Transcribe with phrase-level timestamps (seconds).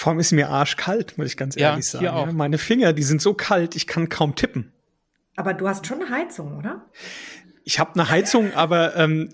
[0.00, 2.00] Vor allem ist mir arschkalt, muss ich ganz Ja, ehrlich sagen.
[2.02, 2.26] hier auch.
[2.28, 4.72] Ja, meine Finger, die sind so kalt, ich kann kaum tippen.
[5.36, 6.86] Aber du hast schon eine Heizung, oder?
[7.64, 9.28] Ich habe eine Heizung, aber ähm,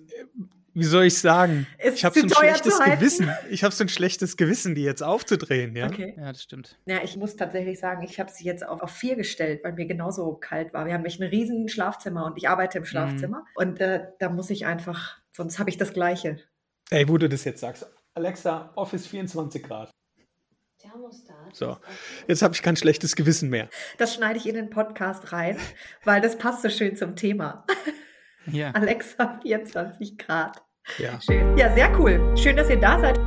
[0.75, 1.69] wie soll ich sagen?
[1.79, 2.81] Ist ich habe so ein schlechtes?
[2.81, 3.31] Gewissen.
[3.49, 5.87] Ich habe so ein schlechtes Gewissen, die jetzt aufzudrehen, ja.
[5.87, 6.15] Okay.
[6.19, 6.77] Ja, das stimmt.
[6.87, 9.87] Ja, ich muss tatsächlich sagen, ich habe sie jetzt auf, auf vier gestellt, weil mir
[9.87, 10.85] genauso kalt war.
[10.85, 12.87] Wir haben nämlich ein riesen Schlafzimmer und ich arbeite im Mhm.
[12.89, 13.45] Schlafzimmer.
[13.55, 16.39] Und äh, da muss ich einfach, sonst habe ich das Gleiche.
[16.91, 17.87] Ey, wo du das jetzt sagst.
[18.15, 19.91] Alexa, Office 24 Grad.
[21.53, 21.77] So,
[22.27, 23.69] jetzt habe ich kein schlechtes Gewissen mehr.
[23.99, 25.57] Das schneide ich in den Podcast rein,
[26.05, 27.65] weil das passt so schön zum Thema.
[28.47, 28.71] Ja.
[28.73, 30.63] Alexa 24 Grad.
[30.99, 31.21] Ja.
[31.21, 31.57] Schön.
[31.57, 32.37] Ja, sehr cool.
[32.37, 33.19] Schön, dass ihr da seid.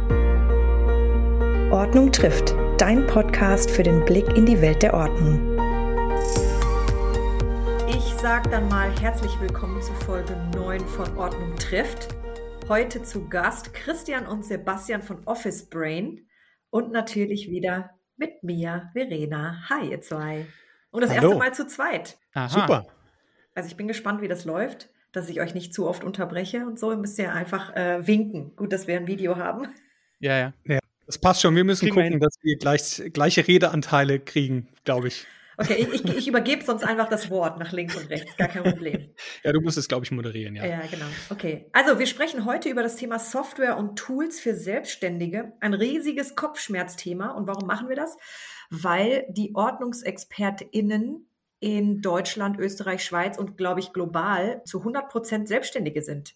[1.72, 5.58] Ordnung trifft, dein Podcast für den Blick in die Welt der Ordnung.
[7.90, 12.08] Ich sage dann mal herzlich willkommen zu Folge 9 von Ordnung trifft.
[12.70, 16.29] Heute zu Gast Christian und Sebastian von Office Brain
[16.70, 19.64] und natürlich wieder mit mir, Verena.
[19.70, 20.46] Hi, ihr zwei.
[20.92, 21.30] Und das Hallo.
[21.30, 22.18] erste Mal zu zweit.
[22.34, 22.50] Aha.
[22.50, 22.88] Super.
[23.56, 26.80] Also ich bin gespannt, wie das läuft, dass ich euch nicht zu oft unterbreche und
[26.80, 26.92] so.
[26.92, 28.56] Ihr müsst ja einfach äh, winken.
[28.56, 29.68] Gut, dass wir ein Video haben.
[30.20, 30.80] Ja, ja.
[31.06, 31.56] Das passt schon.
[31.56, 32.22] Wir müssen Kriegen wir gucken, hin.
[32.22, 35.26] dass wir gleich, gleiche Redeanteile kriegen, glaube ich.
[35.60, 38.38] Okay, ich, ich, ich übergebe sonst einfach das Wort nach links und rechts.
[38.38, 39.14] Gar kein Problem.
[39.44, 40.66] Ja, du musst es, glaube ich, moderieren, ja.
[40.66, 41.06] Ja, genau.
[41.30, 41.70] Okay.
[41.72, 45.54] Also, wir sprechen heute über das Thema Software und Tools für Selbstständige.
[45.60, 47.32] Ein riesiges Kopfschmerzthema.
[47.32, 48.18] Und warum machen wir das?
[48.70, 56.02] Weil die OrdnungsexpertInnen in Deutschland, Österreich, Schweiz und, glaube ich, global zu 100 Prozent Selbstständige
[56.02, 56.36] sind.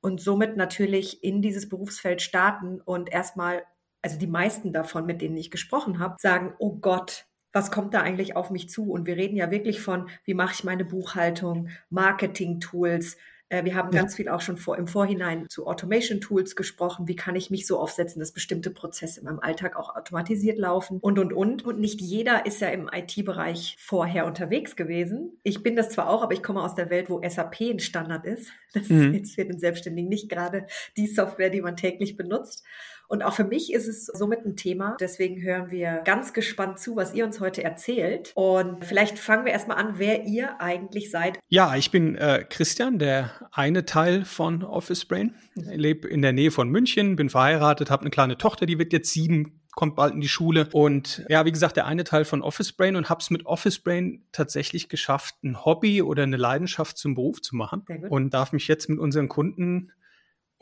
[0.00, 3.62] Und somit natürlich in dieses Berufsfeld starten und erstmal,
[4.02, 8.02] also die meisten davon, mit denen ich gesprochen habe, sagen, oh Gott, was kommt da
[8.02, 8.90] eigentlich auf mich zu?
[8.92, 13.16] Und wir reden ja wirklich von, wie mache ich meine Buchhaltung, Marketing-Tools.
[13.50, 14.00] Äh, Wir haben Ja.
[14.00, 17.06] ganz viel auch schon vor, im Vorhinein zu Automation-Tools gesprochen.
[17.08, 20.98] Wie kann ich mich so aufsetzen, dass bestimmte Prozesse in meinem Alltag auch automatisiert laufen
[21.00, 21.64] und, und, und.
[21.64, 25.38] Und nicht jeder ist ja im IT-Bereich vorher unterwegs gewesen.
[25.42, 28.24] Ich bin das zwar auch, aber ich komme aus der Welt, wo SAP ein Standard
[28.24, 28.50] ist.
[28.72, 29.12] Das Mhm.
[29.14, 30.66] ist jetzt für den Selbstständigen nicht gerade
[30.96, 32.64] die Software, die man täglich benutzt.
[33.08, 34.96] Und auch für mich ist es somit ein Thema.
[35.00, 38.32] Deswegen hören wir ganz gespannt zu, was ihr uns heute erzählt.
[38.34, 41.38] Und vielleicht fangen wir erstmal an, wer ihr eigentlich seid.
[41.48, 45.34] Ja, ich bin äh, Christian, der eine Teil von Office Brain.
[45.54, 48.92] Ich lebe in der Nähe von München, bin verheiratet, habe eine kleine Tochter, die wird
[48.92, 50.68] jetzt sieben, kommt bald in die Schule.
[50.72, 53.78] Und ja, wie gesagt, der eine Teil von Office Brain und habe es mit Office
[53.78, 57.84] Brain tatsächlich geschafft, ein Hobby oder eine Leidenschaft zum Beruf zu machen.
[58.08, 59.92] Und darf mich jetzt mit unseren Kunden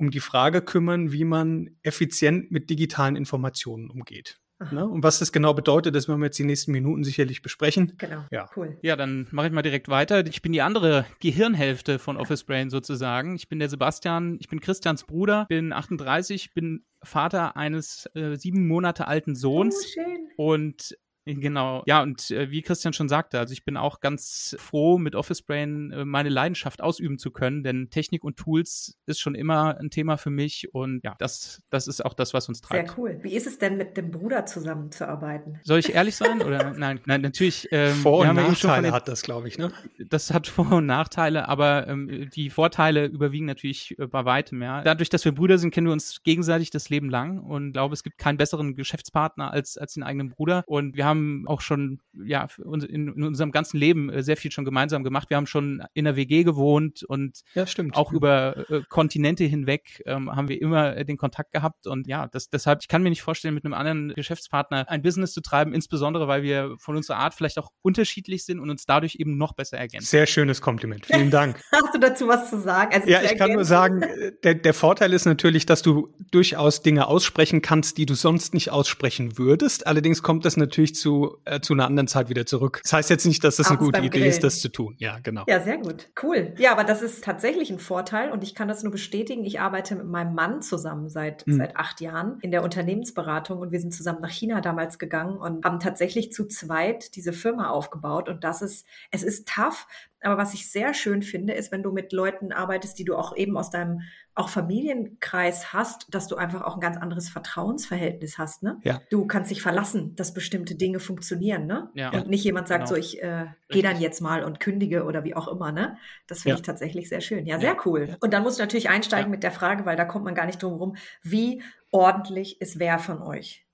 [0.03, 4.39] um die Frage kümmern, wie man effizient mit digitalen Informationen umgeht.
[4.71, 4.87] Ne?
[4.87, 7.95] Und was das genau bedeutet, das werden wir jetzt die nächsten Minuten sicherlich besprechen.
[7.99, 8.25] Genau.
[8.31, 8.49] Ja.
[8.55, 8.79] Cool.
[8.83, 10.25] Ja, dann mache ich mal direkt weiter.
[10.27, 13.35] Ich bin die andere Gehirnhälfte von Office Brain sozusagen.
[13.35, 18.69] Ich bin der Sebastian, ich bin Christians Bruder, bin 38, bin Vater eines äh, sieben
[18.69, 20.29] Monate alten Oh, Sohns schön.
[20.37, 24.99] und Genau, ja, und äh, wie Christian schon sagte, also ich bin auch ganz froh,
[24.99, 29.37] mit Office Brain äh, meine Leidenschaft ausüben zu können, denn Technik und Tools ist schon
[29.37, 32.89] immer ein Thema für mich und ja, das, das ist auch das, was uns treibt.
[32.89, 33.19] Sehr cool.
[33.23, 35.61] Wie ist es denn, mit dem Bruder zusammenzuarbeiten?
[35.63, 37.01] Soll ich ehrlich sein oder nein?
[37.07, 37.69] Nein, natürlich.
[37.71, 39.73] Ähm, Vor- wir und Nachteile den- hat das, glaube ich, ne?
[40.09, 44.83] das hat Vor- und Nachteile, aber ähm, die Vorteile überwiegen natürlich äh, bei weitem, ja.
[44.83, 48.03] Dadurch, dass wir Brüder sind, kennen wir uns gegenseitig das Leben lang und glaube, es
[48.03, 50.65] gibt keinen besseren Geschäftspartner als, als den eigenen Bruder.
[50.67, 51.12] Und wir haben
[51.47, 55.31] auch schon, ja, in, in unserem ganzen Leben äh, sehr viel schon gemeinsam gemacht.
[55.31, 57.97] Wir haben schon in der WG gewohnt und Ja, stimmt.
[57.97, 62.29] auch über äh, Kontinente hinweg ähm, haben wir immer äh, den Kontakt gehabt und ja,
[62.29, 65.73] das, deshalb, ich kann mir nicht vorstellen, mit einem anderen Geschäftspartner ein Business zu treiben,
[65.75, 69.55] insbesondere weil wir von unserer Art vielleicht auch unterschiedlich sind und uns dadurch eben noch
[69.55, 70.07] besser ergänzen.
[70.07, 71.07] Sehr schönes Kompliment.
[71.07, 71.61] Vielen Dank.
[71.73, 72.93] Hast du dazu was zu sagen?
[72.95, 76.83] Also ja, ich kann nur sagen, äh, der, der Vorteil ist natürlich, dass du durchaus
[76.83, 79.87] Dinge aussprechen kannst, die du sonst nicht aussprechen würdest.
[79.87, 81.02] Allerdings kommt das natürlich zu,
[81.45, 82.81] äh, zu einer anderen Zeit wieder zurück.
[82.83, 84.43] Das heißt jetzt nicht, dass das eine Abends gute beim Idee ist, Grillen.
[84.43, 84.95] das zu tun.
[84.99, 85.45] Ja, genau.
[85.49, 86.11] Ja, sehr gut.
[86.23, 86.55] Cool.
[86.59, 89.45] Ja, aber das ist tatsächlich ein Vorteil und ich kann das nur bestätigen.
[89.45, 91.57] Ich arbeite mit meinem Mann zusammen seit, Mhm.
[91.59, 95.65] seit acht Jahren in der Unternehmensberatung und wir sind zusammen nach China damals gegangen und
[95.65, 99.87] haben tatsächlich zu zweit diese Firma aufgebaut und das ist, es ist tough.
[100.25, 103.37] Aber was ich sehr schön finde, ist, wenn du mit Leuten arbeitest, die du auch
[103.37, 104.03] eben aus deinem
[104.35, 108.79] auch Familienkreis hast, dass du einfach auch ein ganz anderes Vertrauensverhältnis hast, ne?
[108.83, 109.01] Ja.
[109.11, 111.91] Du kannst dich verlassen, dass bestimmte Dinge funktionieren, ne?
[111.95, 112.11] Ja.
[112.11, 112.95] Und nicht jemand sagt Genau.
[112.95, 115.99] so, ich äh, gehe dann jetzt mal und kündige oder wie auch immer, ne?
[116.27, 116.57] Das finde Ja.
[116.57, 117.45] ich tatsächlich sehr schön.
[117.47, 117.61] Ja, Ja.
[117.61, 118.17] sehr cool.
[118.21, 119.31] Und dann musst du natürlich einsteigen Ja.
[119.31, 122.99] mit der Frage, weil da kommt man gar nicht drum rum, wie ordentlich ist wer
[122.99, 123.67] von euch?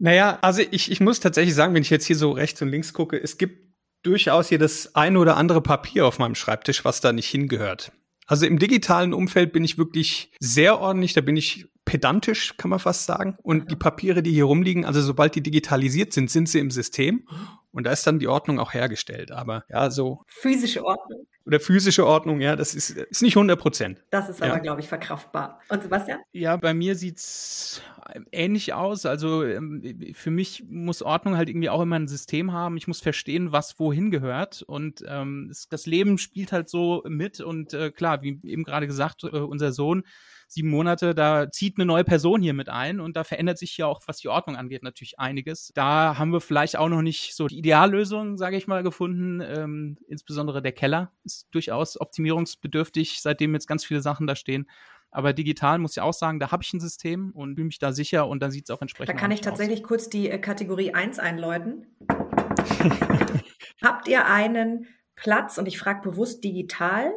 [0.00, 2.92] Naja, also ich, ich muss tatsächlich sagen, wenn ich jetzt hier so rechts und links
[2.92, 3.68] gucke, es gibt
[4.04, 7.90] durchaus hier das eine oder andere Papier auf meinem Schreibtisch, was da nicht hingehört.
[8.28, 12.78] Also im digitalen Umfeld bin ich wirklich sehr ordentlich, da bin ich pedantisch, kann man
[12.78, 13.38] fast sagen.
[13.42, 17.26] Und die Papiere, die hier rumliegen, also sobald die digitalisiert sind, sind sie im System.
[17.72, 19.32] Und da ist dann die Ordnung auch hergestellt.
[19.32, 20.22] Aber ja, so.
[20.26, 21.26] Physische Ordnung.
[21.46, 24.02] Oder physische Ordnung, ja, das ist, ist nicht 100 Prozent.
[24.10, 24.58] Das ist aber, Ja.
[24.58, 25.60] glaube ich, verkraftbar.
[25.70, 26.20] Und Sebastian?
[26.32, 27.80] Ja, bei mir sieht's
[28.32, 29.06] ähnlich aus.
[29.06, 32.76] Also ähm, für mich muss Ordnung halt irgendwie auch immer ein System haben.
[32.76, 34.60] Ich muss verstehen, was wohin gehört.
[34.60, 37.40] Und ähm, es, das Leben spielt halt so mit.
[37.40, 40.04] Und äh, klar, wie eben gerade gesagt, äh, unser Sohn
[40.48, 43.86] sieben Monate, da zieht eine neue Person hier mit ein und da verändert sich ja
[43.86, 45.70] auch, was die Ordnung angeht, natürlich einiges.
[45.74, 49.40] Da haben wir vielleicht auch noch nicht so die Ideallösung, sage ich mal, gefunden.
[49.40, 54.66] Ähm, insbesondere der Keller ist durchaus optimierungsbedürftig, seitdem jetzt ganz viele Sachen da stehen.
[55.10, 57.92] Aber digital muss ich auch sagen, da habe ich ein System und fühle mich da
[57.92, 59.44] sicher und dann sieht es auch Da entsprechend kann ich aus.
[59.44, 61.86] tatsächlich kurz die äh, Kategorie 1 einläuten.
[63.82, 67.12] Habt ihr einen Platz, und ich frage bewusst digital,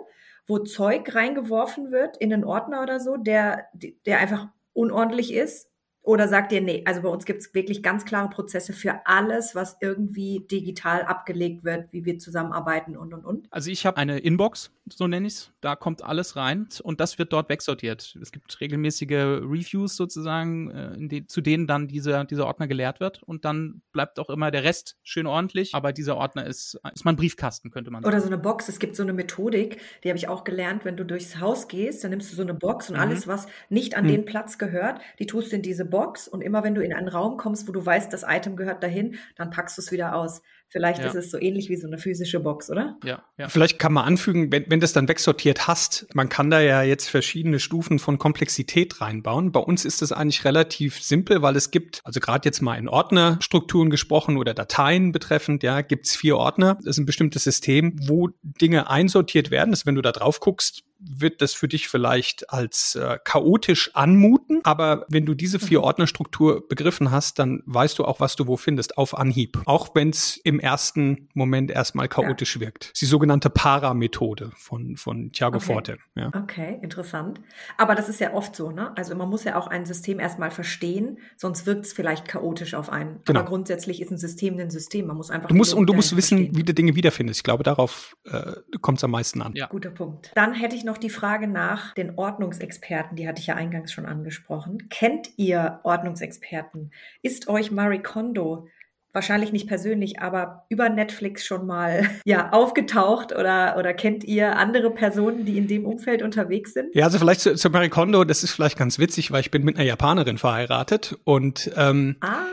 [0.51, 5.70] wo Zeug reingeworfen wird in einen Ordner oder so, der, der einfach unordentlich ist?
[6.03, 9.53] Oder sagt ihr, nee, also bei uns gibt es wirklich ganz klare Prozesse für alles,
[9.53, 13.47] was irgendwie digital abgelegt wird, wie wir zusammenarbeiten und, und, und?
[13.51, 15.51] Also ich habe eine Inbox, so nenne ich es.
[15.61, 18.17] Da kommt alles rein und das wird dort wegsortiert.
[18.19, 23.21] Es gibt regelmäßige Reviews sozusagen, äh, die, zu denen dann dieser, dieser Ordner geleert wird
[23.21, 25.75] und dann bleibt auch immer der Rest schön ordentlich.
[25.75, 28.11] Aber dieser Ordner ist, ist mein Briefkasten, könnte man sagen.
[28.15, 28.69] Oder so eine Box.
[28.69, 32.03] Es gibt so eine Methodik, die habe ich auch gelernt, wenn du durchs Haus gehst,
[32.03, 33.01] dann nimmst du so eine Box und Mhm.
[33.01, 34.09] alles, was nicht an Mhm.
[34.09, 37.07] den Platz gehört, die tust du in diese Box und immer wenn du in einen
[37.07, 40.41] Raum kommst, wo du weißt, das Item gehört dahin, dann packst du es wieder aus.
[40.71, 41.07] Vielleicht Ja.
[41.07, 42.97] ist es so ähnlich wie so eine physische Box, oder?
[43.03, 43.49] Ja, ja.
[43.49, 47.09] Vielleicht kann man anfügen, wenn, wenn das dann wegsortiert hast, man kann da ja jetzt
[47.09, 49.51] verschiedene Stufen von Komplexität reinbauen.
[49.51, 52.87] Bei uns ist das eigentlich relativ simpel, weil es gibt, also gerade jetzt mal in
[52.87, 56.75] Ordnerstrukturen gesprochen oder Dateien betreffend, ja, gibt's vier Ordner.
[56.75, 59.71] Das ist ein bestimmtes System, wo Dinge einsortiert werden.
[59.71, 64.59] Das, wenn du da drauf guckst, wird das für dich vielleicht als äh, chaotisch anmuten.
[64.63, 65.85] Aber wenn du diese vier Mhm.
[65.85, 69.59] Ordnerstruktur begriffen hast, dann weißt du auch, was du wo findest, auf Anhieb.
[69.65, 72.83] Auch wenn es im ersten Moment erstmal chaotisch wirkt.
[72.85, 75.65] Das ist die sogenannte Para-Methode von, von Thiago Okay.
[75.65, 75.97] Forte.
[76.15, 76.31] Ja.
[76.35, 77.41] Okay, interessant.
[77.77, 78.95] Aber das ist ja oft so, ne?
[78.97, 82.89] Also man muss ja auch ein System erstmal verstehen, sonst wirkt es vielleicht chaotisch auf
[82.89, 83.19] einen.
[83.25, 83.39] Genau.
[83.41, 85.07] Aber grundsätzlich ist ein System ein System.
[85.07, 86.57] Man muss einfach Du musst, und du musst wissen, verstehen.
[86.57, 87.39] wie du Dinge wiederfindest.
[87.39, 89.53] Ich glaube, darauf äh, kommt es am meisten an.
[89.55, 89.67] Ja.
[89.67, 90.31] Guter Punkt.
[90.35, 94.05] Dann hätte ich noch die Frage nach den Ordnungsexperten, die hatte ich ja eingangs schon
[94.05, 94.89] angesprochen.
[94.89, 96.91] Kennt ihr Ordnungsexperten?
[97.21, 98.67] Ist euch Marie Kondo
[99.13, 104.91] wahrscheinlich nicht persönlich, aber über Netflix schon mal ja aufgetaucht oder oder kennt ihr andere
[104.91, 106.95] Personen, die in dem Umfeld unterwegs sind?
[106.95, 109.63] Ja, also vielleicht zu, zu Marie Kondo, das ist vielleicht ganz witzig, weil ich bin
[109.63, 112.45] mit einer Japanerin verheiratet und ähm, Ah,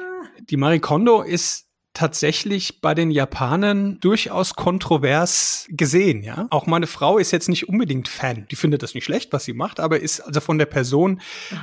[0.50, 6.46] die Marie Kondo ist tatsächlich bei den Japanern durchaus kontrovers gesehen, ja.
[6.50, 8.46] Auch meine Frau ist jetzt nicht unbedingt Fan.
[8.50, 11.20] Die findet das nicht schlecht, was sie macht, aber ist also von der Person.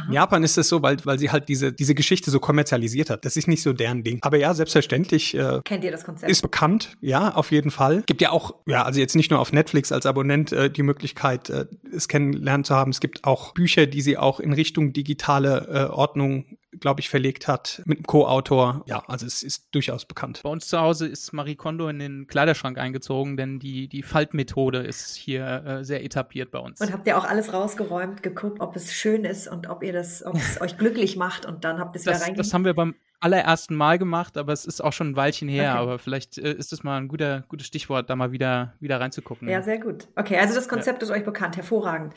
[0.08, 3.24] In Japan ist es so, weil, weil sie halt diese, diese Geschichte so kommerzialisiert hat.
[3.24, 4.20] Das ist nicht so deren Ding.
[4.22, 6.30] Aber ja, selbstverständlich, äh, kennt ihr das Konzept?
[6.30, 8.04] ist bekannt, ja, auf jeden Fall.
[8.06, 11.50] Gibt ja auch, ja, also jetzt nicht nur auf Netflix als Abonnent äh, die Möglichkeit,
[11.50, 12.92] äh, es kennenlernen zu haben.
[12.92, 17.48] Es gibt auch Bücher, die sie auch in Richtung digitale äh, Ordnung, glaube ich, verlegt
[17.48, 18.84] hat, mit einem Co-Autor.
[18.88, 20.42] Ja, also es ist durchaus bekannt.
[20.44, 24.80] Bei uns zu Hause ist Marie Kondo in den Kleiderschrank eingezogen, denn die, die Faltmethode
[24.80, 26.82] ist hier äh, sehr etabliert bei uns.
[26.82, 30.26] und habt ihr auch alles rausgeräumt, geguckt, ob es schön ist und ob ihr das,
[30.26, 32.44] ob es euch glücklich macht und dann habt ihr es wieder Das, reingegeben?
[32.44, 32.96] das haben wir beim
[33.26, 35.72] allerersten Mal gemacht, aber es ist auch schon ein Weilchen her.
[35.72, 35.82] Okay.
[35.82, 39.50] Aber vielleicht äh, ist es mal ein guter, gutes Stichwort, da mal wieder, wieder reinzugucken.
[39.50, 40.08] Ja, sehr gut.
[40.16, 42.14] Okay, also das Konzept ist euch bekannt, hervorragend.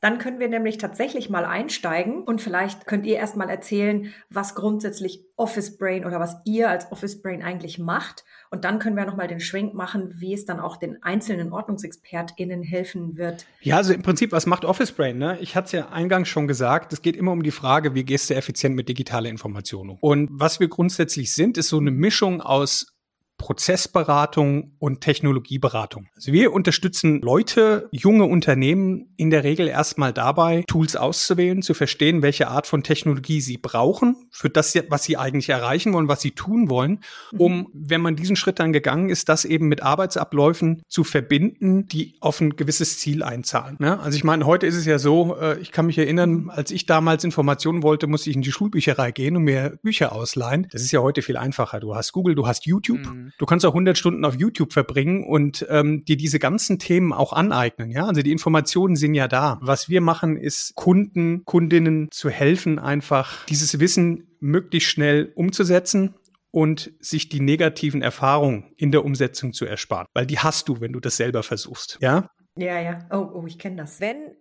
[0.00, 4.54] Dann können wir nämlich tatsächlich mal einsteigen und vielleicht könnt ihr erst mal erzählen, was
[4.54, 8.24] grundsätzlich Office Brain oder was ihr als Office Brain eigentlich macht.
[8.50, 11.50] Und dann können wir noch mal den Schwenk machen, wie es dann auch den einzelnen
[11.50, 13.46] OrdnungsexpertInnen helfen wird.
[13.62, 15.16] Ja, also im Prinzip, was macht Office Brain?
[15.16, 15.38] Ne?
[15.40, 18.28] Ich hatte es ja eingangs schon gesagt, es geht immer um die Frage, wie gehst
[18.28, 19.98] du effizient mit digitaler Information um?
[20.00, 22.99] Und was wir grundsätzlich sind, ist so eine Mischung aus
[23.40, 26.08] Prozessberatung und Technologieberatung.
[26.14, 32.20] Also wir unterstützen Leute, junge Unternehmen in der Regel erstmal dabei, Tools auszuwählen, zu verstehen,
[32.20, 36.32] welche Art von Technologie sie brauchen, für das, was sie eigentlich erreichen wollen, was sie
[36.32, 37.00] tun wollen,
[37.32, 42.16] um, wenn man diesen Schritt dann gegangen ist, das eben mit Arbeitsabläufen zu verbinden, die
[42.20, 43.76] auf ein gewisses Ziel einzahlen.
[43.80, 43.98] Ne?
[44.00, 46.84] Also ich meine, heute ist es ja so, äh, ich kann mich erinnern, als ich
[46.84, 50.66] damals Informationen wollte, musste ich in die Schulbücherei gehen und mir Bücher ausleihen.
[50.70, 51.80] Das ist ja heute viel einfacher.
[51.80, 53.29] Du hast Google, du hast YouTube, Mhm.
[53.38, 57.32] Du kannst auch 100 Stunden auf YouTube verbringen und ähm, dir diese ganzen Themen auch
[57.32, 57.90] aneignen.
[57.90, 59.58] Ja, also die Informationen sind ja da.
[59.62, 66.14] Was wir machen, ist Kunden, Kundinnen zu helfen, einfach dieses Wissen möglichst schnell umzusetzen
[66.50, 70.06] und sich die negativen Erfahrungen in der Umsetzung zu ersparen.
[70.14, 71.98] Weil die hast du, wenn du das selber versuchst.
[72.00, 72.30] Ja?
[72.56, 72.98] Ja, ja.
[73.10, 74.00] Oh, oh, ich kenne das.
[74.00, 74.34] Wenn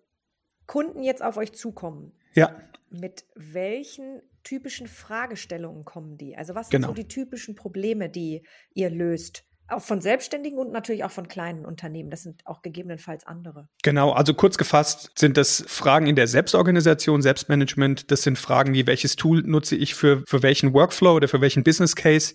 [0.66, 2.56] Kunden jetzt auf euch zukommen Ja.
[2.92, 6.36] Mit welchen typischen Fragestellungen kommen die?
[6.36, 6.88] Also was Genau.
[6.88, 8.44] sind so die typischen Probleme, die
[8.74, 9.44] ihr löst?
[9.72, 12.10] Auch von Selbstständigen und natürlich auch von kleinen Unternehmen.
[12.10, 13.70] Das sind auch gegebenenfalls andere.
[13.84, 18.10] Genau, also kurz gefasst sind das Fragen in der Selbstorganisation, Selbstmanagement.
[18.10, 21.64] Das sind Fragen wie, welches Tool nutze ich für, für welchen Workflow oder für welchen
[21.64, 22.34] Business Case.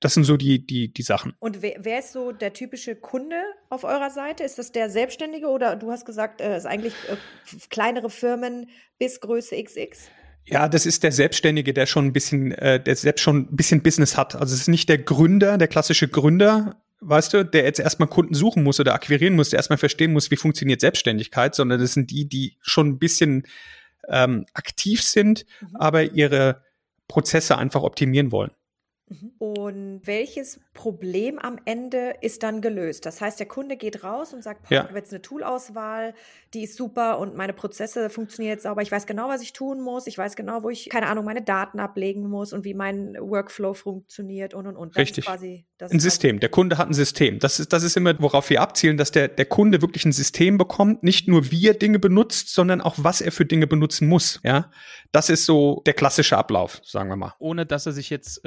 [0.00, 1.32] Das sind so die, die, die Sachen.
[1.38, 4.44] Und wer, wer ist so der typische Kunde auf eurer Seite?
[4.44, 7.16] Ist das der Selbstständige oder du hast gesagt, äh, es ist eigentlich äh,
[7.70, 8.68] kleinere Firmen
[8.98, 10.10] bis Größe XX?
[10.46, 13.82] Ja, das ist der Selbstständige, der schon ein bisschen, äh, der selbst schon ein bisschen
[13.82, 14.34] Business hat.
[14.34, 18.34] Also es ist nicht der Gründer, der klassische Gründer, weißt du, der jetzt erstmal Kunden
[18.34, 22.10] suchen muss oder akquirieren muss, der erstmal verstehen muss, wie funktioniert Selbstständigkeit, sondern das sind
[22.10, 23.44] die, die schon ein bisschen
[24.08, 25.76] ähm, aktiv sind, Mhm.
[25.76, 26.62] aber ihre
[27.08, 28.50] Prozesse einfach optimieren wollen.
[29.38, 33.04] Und welches Problem am Ende ist dann gelöst?
[33.04, 34.82] Das heißt, der Kunde geht raus und sagt, Ja.
[34.82, 36.14] ich habe jetzt eine Toolauswahl,
[36.54, 38.80] die ist super und meine Prozesse funktionieren jetzt sauber.
[38.80, 40.06] Ich weiß genau, was ich tun muss.
[40.06, 43.74] Ich weiß genau, wo ich, keine Ahnung, meine Daten ablegen muss und wie mein Workflow
[43.74, 44.96] funktioniert und und und.
[44.96, 45.26] Das Richtig.
[45.26, 46.40] Quasi, das Ein System.
[46.40, 47.38] Der Kunde hat ein System.
[47.40, 50.56] Das ist, das ist immer, worauf wir abzielen, dass der, der Kunde wirklich ein System
[50.56, 51.02] bekommt.
[51.02, 54.40] Nicht nur wie er Dinge benutzt, sondern auch was er für Dinge benutzen muss.
[54.44, 54.70] Ja,
[55.12, 57.34] das ist so der klassische Ablauf, sagen wir mal.
[57.38, 58.40] ohne dass er sich jetzt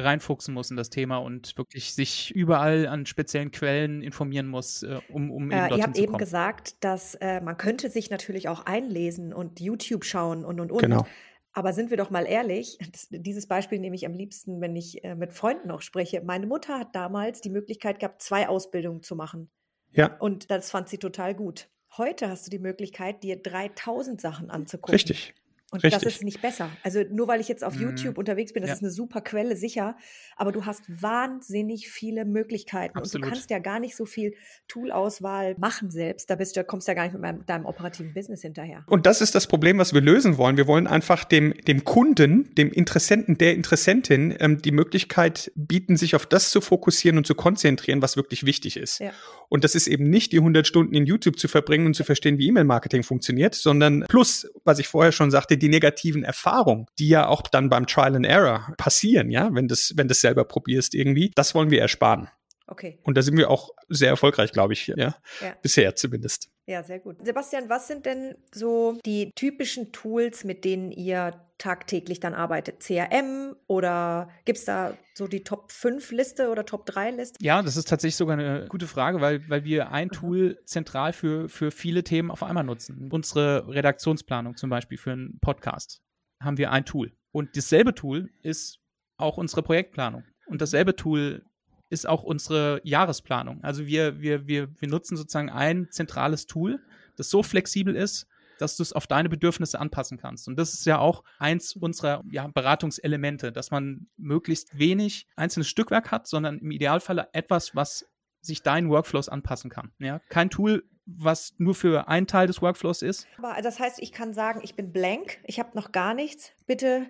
[0.48, 5.00] reinfuchsen muss in das Thema und wirklich sich überall an speziellen Quellen informieren muss, äh,
[5.10, 8.50] um, um eben Äh, dorthin ihr habt eben gesagt, dass äh, man könnte sich natürlich
[8.50, 10.82] auch einlesen und YouTube schauen und und und.
[10.82, 11.06] Genau.
[11.54, 15.04] Aber sind wir doch mal ehrlich, das, dieses Beispiel nehme ich am liebsten, wenn ich
[15.04, 16.22] äh, mit Freunden auch spreche.
[16.22, 19.50] Meine Mutter hat damals die Möglichkeit gehabt, zwei Ausbildungen zu machen.
[19.92, 21.70] Ja, Und das fand sie total gut.
[21.98, 24.94] Heute hast du die Möglichkeit, dir 3000 Sachen anzugucken.
[24.94, 25.34] richtig.
[25.72, 26.16] Und das richtig.
[26.16, 26.70] ist nicht besser.
[26.84, 27.82] Also nur weil ich jetzt auf Mhm.
[27.82, 28.76] YouTube unterwegs bin, das Ja.
[28.76, 29.98] ist eine super Quelle, sicher.
[30.38, 32.98] Aber du hast wahnsinnig viele Möglichkeiten.
[32.98, 33.26] Und Absolut.
[33.26, 34.34] du kannst ja gar nicht so viel
[34.70, 36.30] Toolauswahl machen selbst.
[36.30, 38.84] Da bist du, kommst du ja gar nicht mit meinem, deinem operativen Business hinterher.
[38.88, 40.58] Und das ist das Problem, was wir lösen wollen.
[40.58, 46.16] Wir wollen einfach dem, dem Kunden, dem Interessenten, der Interessentin ähm, die Möglichkeit bieten, sich
[46.16, 49.00] auf das zu fokussieren und zu konzentrieren, was wirklich wichtig ist.
[49.00, 49.12] Ja.
[49.50, 52.38] Und das ist eben nicht die 100 Stunden in YouTube zu verbringen und zu verstehen,
[52.38, 57.28] wie E-Mail-Marketing funktioniert, sondern plus, was ich vorher schon sagte, die negativen Erfahrungen, die ja
[57.28, 61.32] auch dann beim Trial and Error passieren, ja, wenn das, wenn das selber probierst irgendwie,
[61.36, 62.30] das wollen wir ersparen.
[62.68, 63.00] Okay.
[63.04, 65.16] Und da sind wir auch sehr erfolgreich, glaube ich, ja.
[65.42, 65.56] Ja.
[65.62, 66.50] Bisher zumindest.
[66.66, 67.26] Ja, sehr gut.
[67.26, 72.82] Sebastian, was sind denn so die typischen Tools, mit denen ihr tagtäglich dann arbeitet?
[72.82, 77.38] CRM oder gibt es da so die Top 5 Liste oder Top 3 Liste?
[77.42, 81.48] Ja, das ist tatsächlich sogar eine gute Frage, weil, weil wir ein Tool zentral für,
[81.48, 83.10] für viele Themen auf einmal nutzen.
[83.12, 86.02] Unsere Redaktionsplanung zum Beispiel für einen Podcast
[86.44, 87.14] haben wir ein Tool.
[87.32, 88.80] Und dasselbe Tool ist
[89.18, 90.26] auch unsere Projektplanung.
[90.48, 91.46] Und dasselbe Tool
[91.90, 93.64] ist auch unsere Jahresplanung.
[93.64, 96.80] Also wir, wir, wir, wir nutzen sozusagen ein zentrales Tool,
[97.16, 98.28] das so flexibel ist,
[98.60, 100.48] dass du es auf deine Bedürfnisse anpassen kannst.
[100.48, 106.12] Und das ist ja auch eins unserer ja, Beratungselemente, dass man möglichst wenig einzelnes Stückwerk
[106.12, 108.06] hat, sondern im Idealfall etwas, was
[108.42, 109.92] sich deinen Workflows anpassen kann.
[110.00, 110.20] Ja?
[110.30, 113.28] Kein Tool, was nur für einen Teil des Workflows ist.
[113.38, 116.52] Aber das heißt, ich kann sagen, ich bin blank, ich habe noch gar nichts.
[116.66, 117.08] Bitte,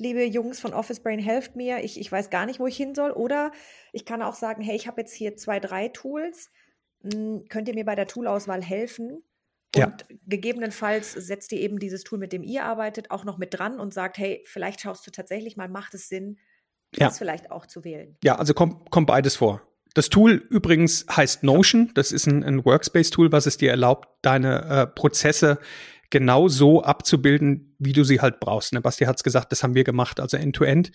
[0.00, 1.84] liebe Jungs von Office Brain, helft mir.
[1.84, 3.10] Ich, ich weiß gar nicht, wo ich hin soll.
[3.12, 3.52] Oder
[3.92, 6.50] ich kann auch sagen, hey, ich habe jetzt hier zwei, drei Tools.
[7.02, 9.22] Hm, könnt ihr mir bei der Toolauswahl helfen?
[9.76, 9.96] Und Ja.
[10.26, 13.94] gegebenenfalls setzt ihr eben dieses Tool, mit dem ihr arbeitet, auch noch mit dran und
[13.94, 16.38] sagt, hey, vielleicht schaust du tatsächlich mal, macht es Sinn,
[16.96, 17.06] Ja.
[17.06, 18.16] das vielleicht auch zu wählen.
[18.24, 19.62] Ja, also kommt, kommt beides vor.
[19.94, 21.90] Das Tool übrigens heißt Notion.
[21.94, 25.58] Das ist ein, ein Workspace-Tool, was es dir erlaubt, deine äh, Prozesse
[26.10, 28.72] genau so abzubilden, wie du sie halt brauchst.
[28.72, 28.80] Ne?
[28.80, 30.90] Basti hat's gesagt, das haben wir gemacht, also End-to-End.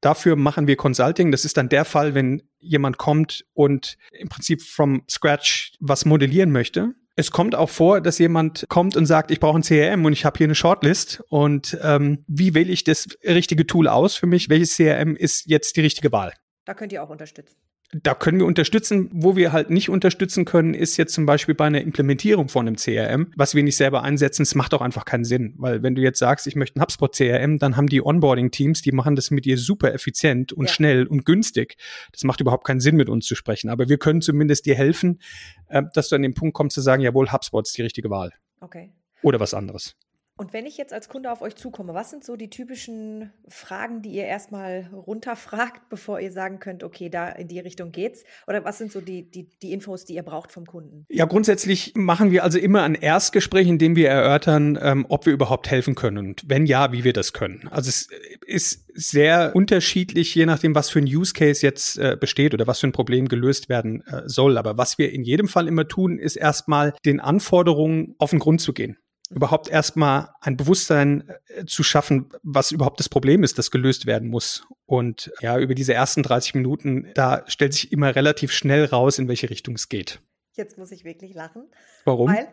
[0.00, 1.30] Dafür machen wir Consulting.
[1.30, 6.50] Das ist dann der Fall, wenn jemand kommt und im Prinzip from scratch was modellieren
[6.50, 6.94] möchte.
[7.16, 10.24] Es kommt auch vor, dass jemand kommt und sagt, ich brauche ein CRM und ich
[10.24, 14.48] habe hier eine Shortlist und ähm, wie wähle ich das richtige Tool aus für mich?
[14.48, 16.32] Welches CRM ist jetzt die richtige Wahl?
[16.64, 17.56] Da könnt ihr auch unterstützen.
[18.02, 19.08] Da können wir unterstützen.
[19.12, 22.76] Wo wir halt nicht unterstützen können, ist jetzt zum Beispiel bei einer Implementierung von einem
[22.76, 24.42] CRM, was wir nicht selber einsetzen.
[24.42, 27.14] Es macht auch einfach keinen Sinn, weil wenn du jetzt sagst, ich möchte ein HubSpot
[27.14, 30.72] CRM, dann haben die Onboarding-Teams, die machen das mit dir super effizient und Ja.
[30.72, 31.76] schnell und günstig.
[32.12, 33.70] Das macht überhaupt keinen Sinn, mit uns zu sprechen.
[33.70, 35.20] Aber wir können zumindest dir helfen,
[35.68, 38.32] äh, dass du an den Punkt kommst zu sagen, jawohl, HubSpot ist die richtige Wahl
[38.60, 38.90] Okay.
[39.22, 39.94] oder was anderes.
[40.36, 44.02] Und wenn ich jetzt als Kunde auf euch zukomme, was sind so die typischen Fragen,
[44.02, 48.24] die ihr erstmal runterfragt, bevor ihr sagen könnt, okay, da in die Richtung geht's?
[48.48, 51.06] Oder was sind so die, die, die Infos, die ihr braucht vom Kunden?
[51.08, 55.32] Ja, grundsätzlich machen wir also immer ein Erstgespräch, in dem wir erörtern, ähm, ob wir
[55.32, 57.68] überhaupt helfen können und wenn ja, wie wir das können.
[57.70, 58.08] Also es
[58.44, 62.80] ist sehr unterschiedlich, je nachdem, was für ein Use Case jetzt äh, besteht oder was
[62.80, 64.58] für ein Problem gelöst werden äh, soll.
[64.58, 68.60] Aber was wir in jedem Fall immer tun, ist erstmal den Anforderungen auf den Grund
[68.60, 68.96] zu gehen.
[69.30, 74.28] Überhaupt erstmal ein Bewusstsein äh, zu schaffen, was überhaupt das Problem ist, das gelöst werden
[74.28, 74.66] muss.
[74.86, 79.28] Und ja, über diese ersten 30 Minuten, da stellt sich immer relativ schnell raus, in
[79.28, 80.20] welche Richtung es geht.
[80.52, 81.68] Jetzt muss ich wirklich lachen.
[82.04, 82.28] Warum?
[82.28, 82.48] Weil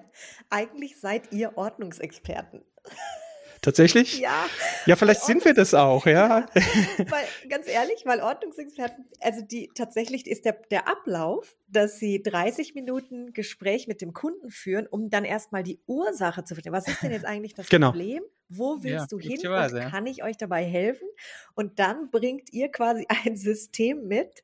[0.49, 2.63] eigentlich seid ihr Ordnungsexperten.
[3.61, 4.19] Tatsächlich?
[4.19, 4.47] Ja.
[4.87, 6.47] Ja, vielleicht sind wir das auch, ja.
[6.55, 12.73] weil, ganz ehrlich, weil Ordnungsexperten, also die tatsächlich ist der, der Ablauf, dass sie 30
[12.73, 16.71] Minuten Gespräch mit dem Kunden führen, um dann erstmal die Ursache zu finden.
[16.71, 17.91] Was ist denn jetzt eigentlich das Genau.
[17.91, 18.23] Problem?
[18.49, 19.29] Wo willst Ja, du hin?
[19.31, 19.89] möglicherweise, Und ja.
[19.89, 21.07] kann ich euch dabei helfen?
[21.53, 24.43] Und dann bringt ihr quasi ein System mit,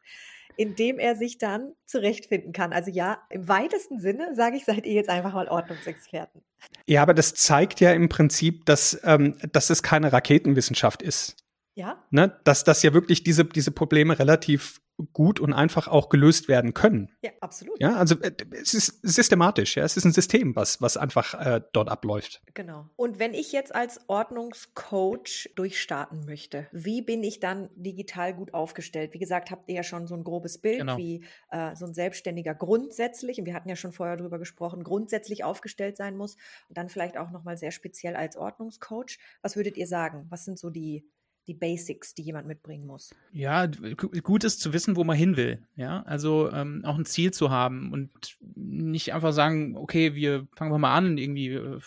[0.57, 2.73] in dem er sich dann zurechtfinden kann.
[2.73, 6.41] Also ja, im weitesten Sinne, sage ich, seid ihr jetzt einfach mal Ordnungsexperten.
[6.87, 11.35] Ja, aber das zeigt ja im Prinzip, dass, ähm, dass es keine Raketenwissenschaft ist.
[11.77, 12.03] Ja?
[12.09, 12.35] Ne?
[12.43, 14.81] Dass, dass ja wirklich diese, diese Probleme relativ
[15.13, 17.11] gut und einfach auch gelöst werden können.
[17.21, 17.79] Ja, absolut.
[17.79, 21.61] Ja, also äh, es ist systematisch, ja, es ist ein System, was, was einfach äh,
[21.71, 22.41] dort abläuft.
[22.55, 22.89] Genau.
[22.95, 29.13] Und wenn ich jetzt als Ordnungscoach durchstarten möchte, wie bin ich dann digital gut aufgestellt?
[29.13, 30.97] Wie gesagt, habt ihr ja schon so ein grobes Bild, Genau.
[30.97, 35.43] wie äh, so ein Selbstständiger grundsätzlich, und wir hatten ja schon vorher drüber gesprochen, grundsätzlich
[35.43, 36.37] aufgestellt sein muss
[36.69, 39.19] und dann vielleicht auch nochmal sehr speziell als Ordnungscoach.
[39.43, 40.25] Was würdet ihr sagen?
[40.29, 41.07] Was sind so die,
[41.47, 43.15] die Basics, die jemand mitbringen muss?
[43.31, 45.65] Ja, gut ist zu wissen, wo man hin will.
[45.75, 50.71] Ja, also ähm, auch ein Ziel zu haben und nicht einfach sagen, okay, wir fangen
[50.71, 51.79] wir mal an, irgendwie, äh,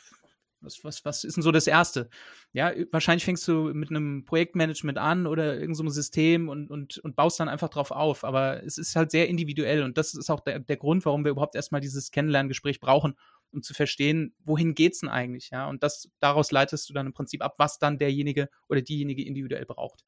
[0.62, 2.08] was, was, was ist denn so das Erste?
[2.52, 6.98] Ja, wahrscheinlich fängst du mit einem Projektmanagement an oder irgendeinem so einem System und, und,
[6.98, 8.24] und baust dann einfach drauf auf.
[8.24, 11.30] Aber es ist halt sehr individuell und das ist auch der, der Grund, warum wir
[11.30, 13.14] überhaupt erstmal dieses Kennenlerngespräch brauchen,
[13.52, 15.68] um zu verstehen, wohin geht's denn eigentlich, ja?
[15.68, 19.66] Und das, daraus leitest du dann im Prinzip ab, was dann derjenige oder diejenige individuell
[19.66, 20.04] braucht.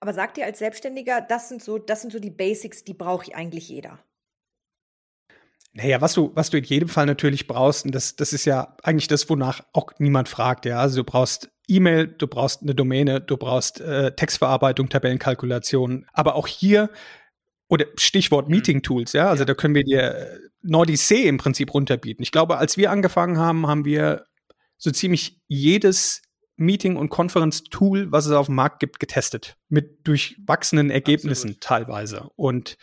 [0.00, 3.34] Aber sagt ihr als Selbstständiger, das sind so, das sind so die Basics, die braucht
[3.34, 3.98] eigentlich jeder.
[5.74, 8.76] Naja, was du, was du in jedem Fall natürlich brauchst, und das, das ist ja
[8.82, 10.80] eigentlich das, wonach auch niemand fragt, ja.
[10.80, 16.46] Also du brauchst E-Mail, du brauchst eine Domäne, du brauchst äh, Textverarbeitung, Tabellenkalkulation, aber auch
[16.46, 16.90] hier
[17.72, 18.54] oder Stichwort Mhm.
[18.54, 22.22] Meeting Tools, ja, also da können wir dir äh, Nordicee im Prinzip runterbieten.
[22.22, 24.26] Ich glaube, als wir angefangen haben, haben wir
[24.76, 26.20] so ziemlich jedes
[26.56, 29.56] Meeting- und Conference-Tool, was es auf dem Markt gibt, getestet.
[29.70, 31.60] Mit durchwachsenen Ergebnissen Absolut.
[31.62, 32.28] teilweise.
[32.36, 32.76] Und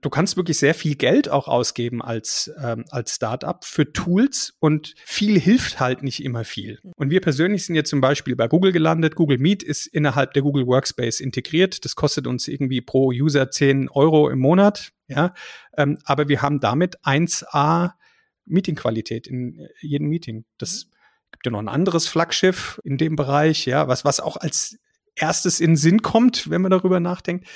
[0.00, 4.94] du kannst wirklich sehr viel Geld auch ausgeben als, ähm, als Startup für Tools und
[5.04, 6.78] viel hilft halt nicht immer viel.
[6.96, 9.14] Und wir persönlich sind jetzt zum Beispiel bei Google gelandet.
[9.14, 11.84] Google Meet ist innerhalb der Google Workspace integriert.
[11.84, 14.92] Das kostet uns irgendwie pro User 10 Euro im Monat.
[15.08, 15.34] Ja,
[15.76, 17.92] ähm, aber wir haben damit 1A
[18.44, 20.44] Meetingqualität in äh, jedem Meeting.
[20.58, 20.88] Das
[21.30, 24.78] gibt ja noch ein anderes Flaggschiff in dem Bereich, ja, was, was auch als
[25.14, 27.46] erstes in den Sinn kommt, wenn man darüber nachdenkt.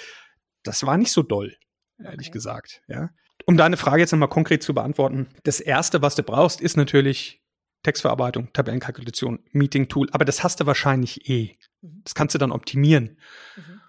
[0.63, 1.57] Das war nicht so doll,
[2.05, 2.31] ehrlich Okay.
[2.31, 3.11] gesagt, ja.
[3.47, 5.29] Um deine Frage jetzt nochmal konkret zu beantworten.
[5.45, 7.43] Das erste, was du brauchst, ist natürlich
[7.83, 11.57] Textverarbeitung, Tabellenkalkulation, Meeting-Tool, aber das hast du wahrscheinlich eh.
[11.81, 12.03] Mhm.
[12.05, 13.19] Das kannst du dann optimieren.
[13.57, 13.81] Mhm.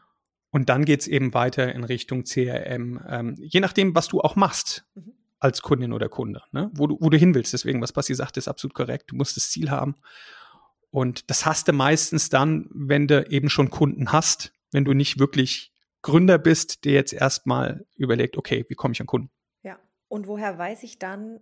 [0.52, 4.86] Und dann geht's eben weiter in Richtung CRM, ähm, je nachdem, was du auch machst
[4.96, 5.14] Mhm.
[5.40, 6.70] als Kundin oder Kunde, ne?
[6.74, 7.52] wo, du, wo du hin willst.
[7.54, 9.12] Deswegen, was Basti sagt, ist absolut korrekt.
[9.12, 9.96] Du musst das Ziel haben.
[10.90, 15.20] Und das hast du meistens dann, wenn du eben schon Kunden hast, wenn du nicht
[15.20, 15.71] wirklich
[16.02, 19.30] Gründer bist, der jetzt erstmal überlegt, okay, wie komme ich an Kunden?
[19.64, 19.80] Ja.
[20.08, 21.40] Und woher weiß ich dann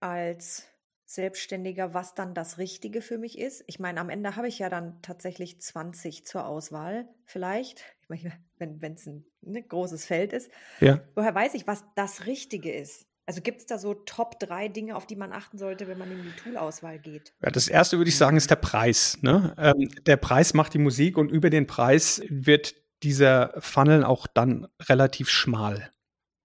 [0.00, 0.66] als
[1.04, 3.62] Selbstständiger, was dann das Richtige für mich ist?
[3.66, 7.84] Ich meine, am Ende habe ich ja dann tatsächlich 20 zur Auswahl, vielleicht.
[8.00, 8.32] Ich meine,
[8.80, 10.50] wenn es ein ne, großes Feld ist.
[10.80, 11.00] Ja.
[11.14, 13.06] Woher weiß ich, was das Richtige ist?
[13.24, 16.10] Also gibt es da so Top drei Dinge, auf die man achten sollte, wenn man
[16.10, 17.32] in die Toolauswahl geht?
[17.40, 19.18] Ja, das erste würde ich sagen, ist der Preis.
[19.22, 19.54] Ne?
[19.58, 24.68] Ähm, der Preis macht die Musik und über den Preis wird dieser Funnel auch dann
[24.80, 25.90] relativ schmal.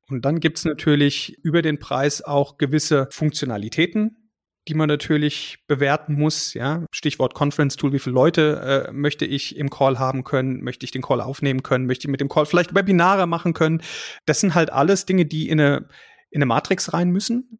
[0.09, 4.31] Und dann gibt's natürlich über den Preis auch gewisse Funktionalitäten,
[4.67, 6.53] die man natürlich bewerten muss.
[6.53, 6.85] Ja?
[6.91, 10.91] Stichwort Conference Tool, wie viele Leute äh, möchte ich im Call haben können, möchte ich
[10.91, 13.81] den Call aufnehmen können, möchte ich mit dem Call vielleicht Webinare machen können.
[14.25, 15.87] Das sind halt alles Dinge, die in eine,
[16.29, 17.59] in eine Matrix rein müssen,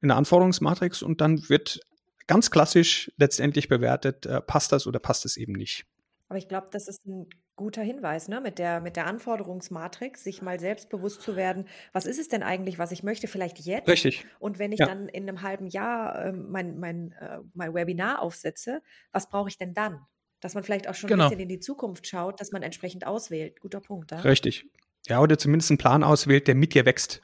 [0.00, 1.80] in eine Anforderungsmatrix und dann wird
[2.28, 5.86] ganz klassisch letztendlich bewertet, äh, passt das oder passt es eben nicht.
[6.28, 7.26] Aber ich glaube, das ist ein
[7.58, 8.40] guter Hinweis, ne?
[8.40, 12.42] Mit der, mit der Anforderungsmatrix, sich mal selbst bewusst zu werden, was ist es denn
[12.42, 13.86] eigentlich, was ich möchte, vielleicht jetzt?
[13.88, 14.24] Richtig.
[14.38, 14.86] Und wenn ich Ja.
[14.86, 18.80] dann in einem halben Jahr ähm, mein, mein, äh, mein Webinar aufsetze,
[19.12, 20.00] was brauche ich denn dann?
[20.40, 21.24] Dass man vielleicht auch schon Genau.
[21.24, 23.60] ein bisschen in die Zukunft schaut, dass man entsprechend auswählt.
[23.60, 24.10] Guter Punkt.
[24.12, 24.20] Ja?
[24.20, 24.66] Richtig.
[25.06, 27.20] Ja, oder zumindest einen Plan auswählt, der mit dir wächst.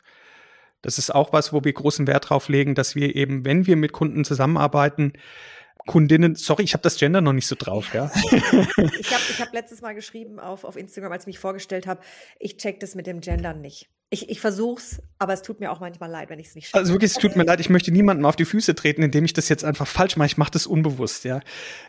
[0.82, 3.76] Das ist auch was, wo wir großen Wert drauf legen, dass wir eben, wenn wir
[3.76, 5.14] mit Kunden zusammenarbeiten,
[5.86, 8.10] Kundinnen, sorry, ich habe das Gender noch nicht so drauf, ja.
[8.22, 12.00] Ich habe ich hab letztes Mal geschrieben auf, auf Instagram, als ich mich vorgestellt habe,
[12.38, 13.90] ich check das mit dem Gendern nicht.
[14.10, 16.78] Ich, ich versuch's, aber es tut mir auch manchmal leid, wenn ich es nicht schaffe.
[16.78, 19.32] Also wirklich, es tut mir leid, ich möchte niemandem auf die Füße treten, indem ich
[19.32, 20.26] das jetzt einfach falsch mache.
[20.26, 21.40] Ich mache das unbewusst, ja.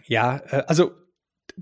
[0.07, 0.91] Ja, äh, also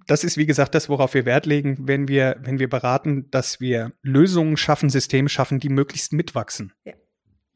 [0.08, 3.60] das ist, wie gesagt, das, worauf wir Wert legen, wenn wir, wenn wir beraten, dass
[3.60, 6.74] wir Lösungen schaffen, Systeme schaffen, die möglichst mitwachsen.
[6.86, 6.94] Ja.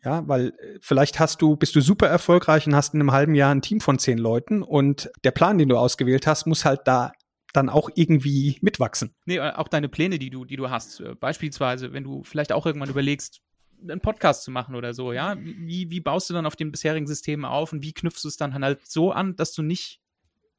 [0.03, 3.35] Ja, weil äh, vielleicht hast du, bist du super erfolgreich und hast in einem halben
[3.35, 6.81] Jahr ein Team von zehn Leuten und der Plan, den du ausgewählt hast, muss halt
[6.85, 7.11] da
[7.53, 9.15] dann auch irgendwie mitwachsen.
[9.25, 10.99] Nee, äh, auch deine Pläne, die du, die du hast.
[10.99, 13.41] Äh, beispielsweise, wenn du vielleicht auch irgendwann überlegst,
[13.81, 15.35] einen Podcast zu machen oder so, ja.
[15.39, 18.37] Wie, wie baust du dann auf den bisherigen Systemen auf und wie knüpfst du es
[18.37, 20.01] dann halt so an, dass du nicht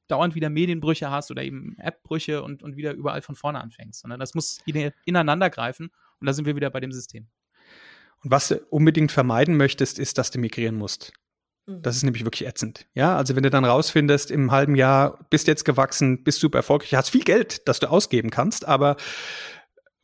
[0.08, 4.20] dauernd wieder Medienbrüche hast oder eben Appbrüche und, und wieder überall von vorne anfängst, sondern
[4.20, 4.60] das muss
[5.04, 7.28] ineinander greifen und da sind wir wieder bei dem System.
[8.22, 11.12] Und was du unbedingt vermeiden möchtest, ist, dass du migrieren musst.
[11.66, 11.82] Mhm.
[11.82, 12.86] Das ist nämlich wirklich ätzend.
[12.94, 16.94] Ja, also wenn du dann rausfindest, im halben Jahr bist jetzt gewachsen, bist super erfolgreich,
[16.94, 18.96] hast viel Geld, das du ausgeben kannst, aber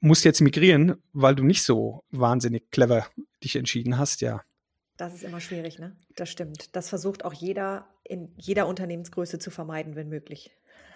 [0.00, 3.06] musst jetzt migrieren, weil du nicht so wahnsinnig clever
[3.42, 4.42] dich entschieden hast, ja.
[4.96, 5.96] Das ist immer schwierig, ne?
[6.14, 6.76] Das stimmt.
[6.76, 10.50] Das versucht auch jeder in jeder Unternehmensgröße zu vermeiden, wenn möglich.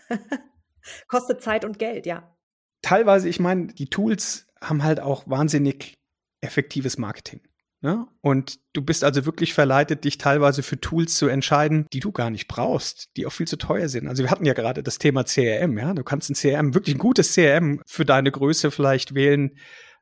[1.08, 2.36] Kostet Zeit und Geld, ja.
[2.82, 5.97] Teilweise, ich meine, die Tools haben halt auch wahnsinnig
[6.40, 7.40] effektives Marketing.
[7.80, 8.08] Ne?
[8.22, 12.30] Und du bist also wirklich verleitet, dich teilweise für Tools zu entscheiden, die du gar
[12.30, 14.08] nicht brauchst, die auch viel zu teuer sind.
[14.08, 15.94] Also wir hatten ja gerade das Thema CRM, ja.
[15.94, 19.56] Du kannst ein CRM, wirklich ein gutes CRM für deine Größe vielleicht wählen,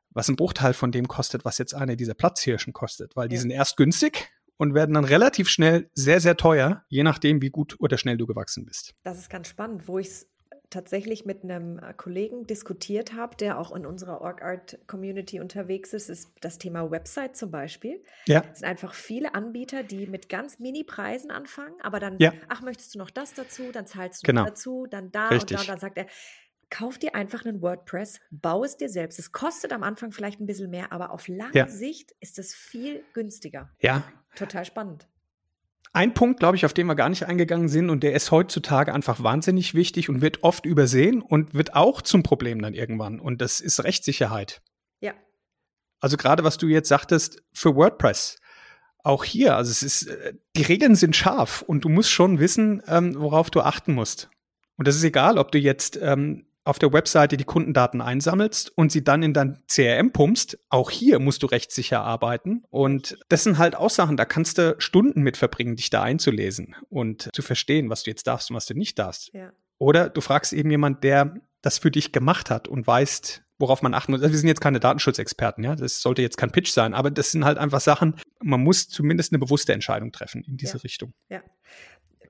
[0.09, 3.41] was ein Bruchteil von dem kostet, was jetzt eine dieser Platzhirschen kostet, weil die ja.
[3.41, 7.75] sind erst günstig und werden dann relativ schnell sehr, sehr teuer, je nachdem, wie gut
[7.79, 8.95] oder schnell du gewachsen bist.
[9.03, 10.27] Das ist ganz spannend, wo ich es
[10.69, 16.31] tatsächlich mit einem äh, Kollegen diskutiert habe, der auch in unserer Org-Art-Community unterwegs ist, ist
[16.41, 18.03] das Thema Website zum Beispiel.
[18.27, 18.43] Ja.
[18.51, 22.33] Es sind einfach viele Anbieter, die mit ganz Mini-Preisen anfangen, aber dann, ja.
[22.49, 24.45] ach, möchtest du noch das dazu, dann zahlst du genau.
[24.45, 25.41] dazu, dann da Richtig.
[25.41, 26.07] und da, und dann sagt er,
[26.69, 29.19] kauf dir einfach einen WordPress, bau es dir selbst.
[29.19, 31.67] Es kostet am Anfang vielleicht ein bisschen mehr, aber auf lange ja.
[31.67, 33.69] Sicht ist es viel günstiger.
[33.79, 34.03] Ja.
[34.35, 35.07] Total spannend.
[35.97, 38.93] Ein Punkt, glaube ich, auf den wir gar nicht eingegangen sind und der ist heutzutage
[38.93, 43.19] einfach wahnsinnig wichtig und wird oft übersehen und wird auch zum Problem dann irgendwann.
[43.19, 44.61] Und das ist Rechtssicherheit.
[44.99, 45.13] Ja.
[45.99, 48.39] Also gerade was du jetzt sagtest für WordPress.
[49.03, 52.83] Auch hier, also es ist, äh, die Regeln sind scharf und du musst schon wissen,
[52.87, 54.29] ähm, worauf du achten musst.
[54.75, 58.91] Und das ist egal, ob du jetzt ähm, auf der Webseite die Kundendaten einsammelst und
[58.91, 62.63] sie dann in dein CRM pumpst, auch hier musst du rechtssicher arbeiten.
[62.69, 66.75] Und das sind halt auch Sachen, da kannst du Stunden mit verbringen, dich da einzulesen
[66.89, 69.33] und zu verstehen, was du jetzt darfst und was du nicht darfst.
[69.33, 69.51] Ja.
[69.77, 73.93] Oder du fragst eben jemand, der das für dich gemacht hat und weißt, worauf man
[73.93, 74.21] achten muss.
[74.21, 75.75] Also wir sind jetzt keine Datenschutzexperten, ja.
[75.75, 79.31] Das sollte jetzt kein Pitch sein, aber das sind halt einfach Sachen, man muss zumindest
[79.31, 80.81] eine bewusste Entscheidung treffen in diese ja.
[80.81, 81.13] Richtung.
[81.29, 81.41] Ja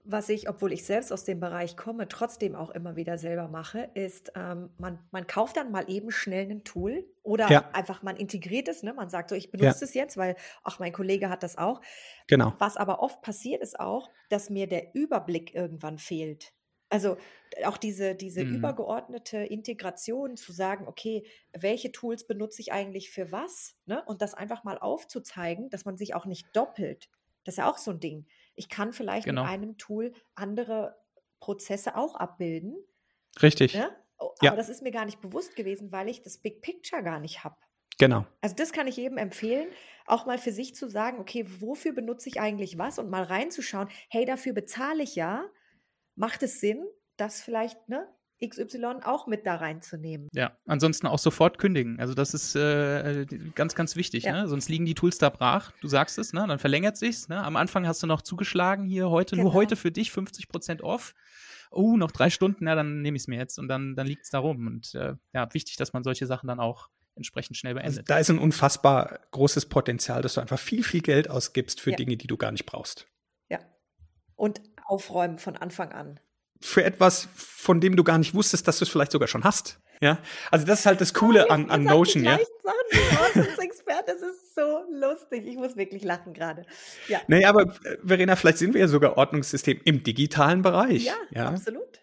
[0.10, 3.90] was ich, obwohl ich selbst aus dem Bereich komme, trotzdem auch immer wieder selber mache,
[3.94, 7.70] ist, ähm, man, man kauft dann mal eben schnell ein Tool oder ja.
[7.74, 8.94] einfach man integriert es, ne?
[8.94, 9.86] man sagt so, ich benutze ja.
[9.86, 11.82] es jetzt, weil auch mein Kollege hat das auch.
[12.28, 12.54] Genau.
[12.58, 16.54] Was aber oft passiert ist auch, dass mir der Überblick irgendwann fehlt.
[16.90, 17.18] Also
[17.66, 18.56] auch diese, diese mhm.
[18.56, 23.76] übergeordnete Integration zu sagen, okay, welche Tools benutze ich eigentlich für was?
[23.86, 24.02] Ne?
[24.06, 27.10] Und das einfach mal aufzuzeigen, dass man sich auch nicht doppelt.
[27.44, 28.26] Das ist ja auch so ein Ding.
[28.58, 29.44] Ich kann vielleicht genau.
[29.44, 30.98] mit einem Tool andere
[31.40, 32.76] Prozesse auch abbilden.
[33.42, 33.76] Richtig.
[33.76, 33.90] Ne?
[34.18, 34.56] Aber ja.
[34.56, 37.56] das ist mir gar nicht bewusst gewesen, weil ich das Big Picture gar nicht habe.
[38.00, 38.26] Genau.
[38.42, 39.70] Also das kann ich jedem empfehlen,
[40.06, 43.90] auch mal für sich zu sagen, okay, wofür benutze ich eigentlich was und mal reinzuschauen,
[44.10, 45.46] hey, dafür bezahle ich ja.
[46.16, 48.08] Macht es Sinn, das vielleicht ne,
[48.46, 50.30] XY auch mit da reinzunehmen.
[50.34, 52.00] Ja, ansonsten auch sofort kündigen.
[52.00, 54.26] Also das ist äh, ganz, ganz wichtig.
[54.26, 54.42] Ja.
[54.42, 54.48] Ne?
[54.48, 55.72] Sonst liegen die Tools da brach.
[55.82, 56.46] Du sagst es, ne?
[56.48, 57.30] dann verlängert sich's.
[57.30, 57.44] Ne?
[57.44, 59.50] Am Anfang hast du noch zugeschlagen hier heute, genau.
[59.50, 61.16] nur heute für dich 50 Prozent off.
[61.72, 64.24] Oh, noch drei Stunden, ja, dann nehme ich es mir jetzt und dann, dann liegt
[64.24, 64.68] es da rum.
[64.68, 67.98] Und äh, ja, wichtig, dass man solche Sachen dann auch entsprechend schnell beendet.
[67.98, 71.92] Also da ist ein unfassbar großes Potenzial, dass du einfach viel, viel Geld ausgibst für
[71.92, 71.98] ja.
[71.98, 73.08] Dinge, die du gar nicht brauchst.
[73.50, 73.60] Ja.
[74.36, 76.20] Und aufräumen von Anfang an
[76.62, 79.80] für etwas, von dem du gar nicht wusstest, dass du es vielleicht sogar schon hast.
[80.02, 80.20] Ja,
[80.52, 82.38] also das ist halt das Coole an, an Notion, ja.
[83.88, 85.46] Experte, das ist so lustig.
[85.48, 86.66] Ich muss wirklich lachen gerade.
[87.08, 87.22] Ja.
[87.28, 91.06] Naja, aber äh, Verena, vielleicht sind wir ja sogar Ordnungssystem im digitalen Bereich.
[91.06, 92.02] Ja, ja, absolut.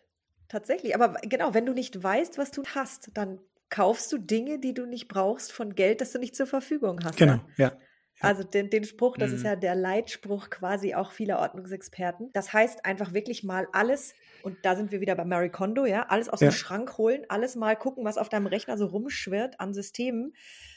[0.49, 0.95] Tatsächlich.
[0.95, 3.41] Aber genau, wenn du nicht weißt, was du hast, dann
[3.71, 7.17] kaufst du Dinge, die du nicht brauchst, von Geld, das du nicht zur Verfügung hast.
[7.17, 7.69] Genau, ja.
[7.69, 7.79] ja.
[8.21, 9.37] Also den, den Spruch, das mhm.
[9.37, 12.31] ist ja der Leitspruch quasi auch vieler Ordnungsexperten.
[12.33, 14.15] Das heißt einfach wirklich mal alles,
[14.45, 16.51] und da sind wir wieder bei Mary Kondo, ja, alles aus ja.
[16.51, 20.35] dem Schrank holen, alles mal gucken, was auf deinem Rechner so rumschwirrt an Systemen.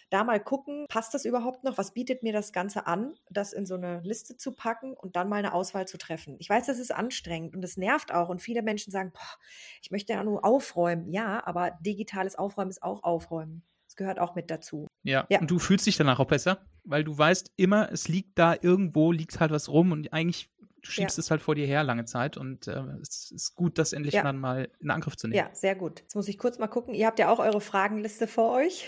[0.10, 1.78] Da mal gucken, passt das überhaupt noch?
[1.78, 5.28] Was bietet mir das Ganze an, das in so eine Liste zu packen und dann
[5.28, 6.38] mal eine Auswahl zu treffen?
[6.40, 8.30] Ich weiß, das ist anstrengend und es nervt auch.
[8.30, 9.38] Und viele Menschen sagen, boah,
[9.82, 11.12] ich möchte ja nur aufräumen.
[11.12, 13.64] Ja, aber digitales Aufräumen ist auch Aufräumen
[13.98, 14.88] gehört auch mit dazu.
[15.04, 15.26] Ja.
[15.30, 15.42] Ja.
[15.42, 19.12] Und du fühlst dich danach auch besser, weil du weißt immer, es liegt da irgendwo,
[19.12, 20.50] liegt halt was rum und eigentlich
[20.88, 23.94] du schiebst es halt vor dir her lange Zeit und äh, es ist gut, das
[23.94, 24.24] endlich Ja.
[24.24, 25.38] dann mal in Angriff zu nehmen.
[25.38, 26.00] Ja, sehr gut.
[26.02, 26.94] Jetzt muss ich kurz mal gucken.
[26.94, 28.86] Ihr habt ja auch eure Fragenliste vor euch.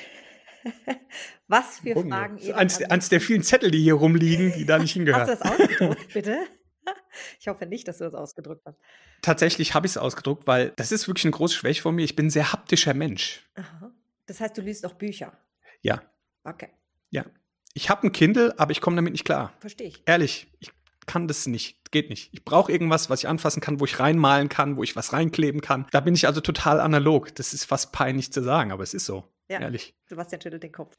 [1.47, 2.09] Was für nee.
[2.09, 4.99] Fragen ihr eins, eins der vielen Zettel, die hier rumliegen, die da nicht Hast du
[4.99, 5.27] hingehören.
[5.27, 6.37] das ausgedruckt, bitte?
[7.39, 8.79] Ich hoffe nicht, dass du das ausgedruckt hast.
[9.21, 12.03] Tatsächlich habe ich es ausgedruckt, weil das ist wirklich eine große Schwäche von mir.
[12.03, 13.47] Ich bin ein sehr haptischer Mensch.
[13.55, 13.91] Aha.
[14.25, 15.37] Das heißt, du liest auch Bücher.
[15.81, 16.01] Ja,
[16.43, 16.69] Okay,
[17.11, 17.25] ja.
[17.75, 19.53] Ich habe ein Kindle, aber ich komme damit nicht klar.
[19.59, 20.01] verstehe ich.
[20.07, 20.71] Ehrlich, ich
[21.05, 21.77] kann das nicht.
[21.91, 22.29] Geht nicht.
[22.33, 25.61] Ich brauche irgendwas, was ich anfassen kann, wo ich reinmalen kann, wo ich was reinkleben
[25.61, 25.87] kann.
[25.91, 27.33] Da bin ich also total analog.
[27.35, 29.25] Das ist fast peinlich zu sagen, aber es ist so.
[29.49, 29.59] Ja.
[29.59, 29.95] Ehrlich.
[30.05, 30.95] Sebastian schüttelt den Kopf.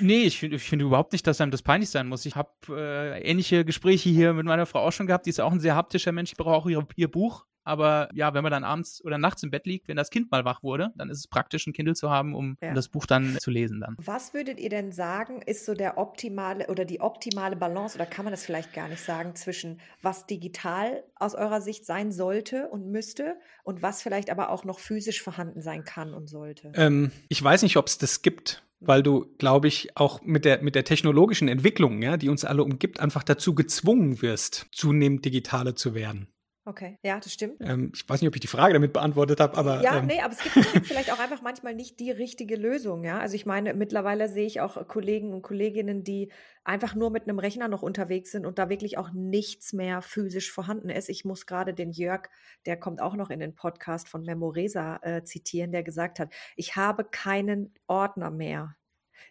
[0.00, 2.26] Nee, ich finde ich finde überhaupt nicht, dass einem das peinlich sein muss.
[2.26, 5.26] Ich habe äh, ähnliche Gespräche hier mit meiner Frau auch schon gehabt.
[5.26, 6.32] Die ist auch ein sehr haptischer Mensch.
[6.32, 7.46] Ich brauche auch ihr, ihr Buch.
[7.66, 10.44] Aber ja, wenn man dann abends oder nachts im Bett liegt, wenn das Kind mal
[10.44, 12.68] wach wurde, dann ist es praktisch, ein Kindle zu haben, um, Ja.
[12.68, 13.96] um das Buch dann zu lesen dann.
[13.98, 18.24] Was würdet ihr denn sagen, ist so der optimale oder die optimale Balance oder kann
[18.24, 22.86] man das vielleicht gar nicht sagen zwischen was digital aus eurer Sicht sein sollte und
[22.86, 26.70] müsste und was vielleicht aber auch noch physisch vorhanden sein kann und sollte?
[26.76, 30.62] Ähm, ich weiß nicht, ob es das gibt, weil du, glaube ich, auch mit der,
[30.62, 35.74] mit der technologischen Entwicklung, ja, die uns alle umgibt, einfach dazu gezwungen wirst, zunehmend digitaler
[35.74, 36.28] zu werden.
[36.68, 37.60] Okay, ja, das stimmt.
[37.60, 40.20] Ähm, ich weiß nicht, ob ich die Frage damit beantwortet habe, aber Ja, ähm, nee,
[40.20, 43.20] aber es gibt, es gibt vielleicht auch einfach manchmal nicht die richtige Lösung, ja.
[43.20, 46.32] Also ich meine, mittlerweile sehe ich auch Kollegen und Kolleginnen, die
[46.64, 50.50] einfach nur mit einem Rechner noch unterwegs sind und da wirklich auch nichts mehr physisch
[50.50, 51.08] vorhanden ist.
[51.08, 52.28] Ich muss gerade den Jörg,
[52.66, 56.74] der kommt auch noch in den Podcast von Memoresa äh, zitieren, der gesagt hat, ich
[56.74, 58.74] habe keinen Ordner mehr.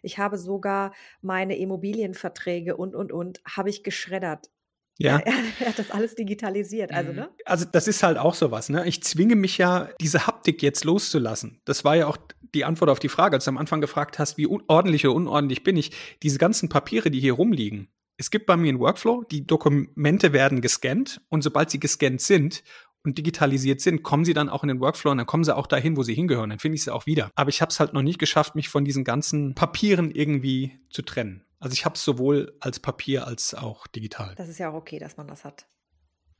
[0.00, 4.50] Ich habe sogar meine Immobilienverträge und, und, und, habe ich geschreddert.
[4.98, 5.18] Ja.
[5.18, 7.16] Er, er hat das alles digitalisiert, also, Mhm.
[7.16, 7.28] ne?
[7.44, 8.86] Also das ist halt auch sowas, ne?
[8.86, 11.60] Ich zwinge mich ja, diese Haptik jetzt loszulassen.
[11.64, 12.16] Das war ja auch
[12.54, 15.62] die Antwort auf die Frage, als du am Anfang gefragt hast, wie ordentlich oder unordentlich
[15.62, 15.90] bin ich.
[16.22, 17.88] Diese ganzen Papiere, die hier rumliegen.
[18.16, 22.62] Es gibt bei mir einen Workflow, die Dokumente werden gescannt und sobald sie gescannt sind
[23.04, 25.66] und digitalisiert sind, kommen sie dann auch in den Workflow und dann kommen sie auch
[25.66, 26.48] dahin, wo sie hingehören.
[26.48, 27.30] Dann finde ich sie auch wieder.
[27.34, 31.02] Aber ich habe es halt noch nicht geschafft, mich von diesen ganzen Papieren irgendwie zu
[31.02, 31.44] trennen.
[31.58, 34.34] Also ich habe es sowohl als Papier als auch digital.
[34.36, 35.66] Das ist ja auch okay, dass man das hat.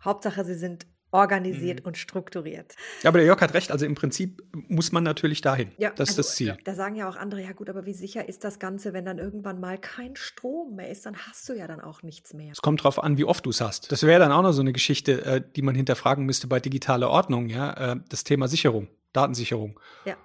[0.05, 1.87] Hauptsache, sie sind organisiert Mhm.
[1.87, 2.75] und strukturiert.
[3.03, 3.71] Ja, aber der Jörg hat recht.
[3.71, 5.71] Also im Prinzip muss man natürlich dahin.
[5.79, 6.59] Ja, das ist also, das Ziel.
[6.65, 9.19] Da sagen ja auch andere, ja gut, aber wie sicher ist das Ganze, wenn dann
[9.19, 12.53] irgendwann mal kein Strom mehr ist, dann hast du ja dann auch nichts mehr.
[12.53, 13.91] Es kommt drauf an, wie oft du es hast.
[13.93, 17.09] Das wäre dann auch noch so eine Geschichte, äh, die man hinterfragen müsste bei digitaler
[17.09, 19.79] Ordnung, ja, äh, das Thema Sicherung, Datensicherung.
[20.05, 20.17] Ja.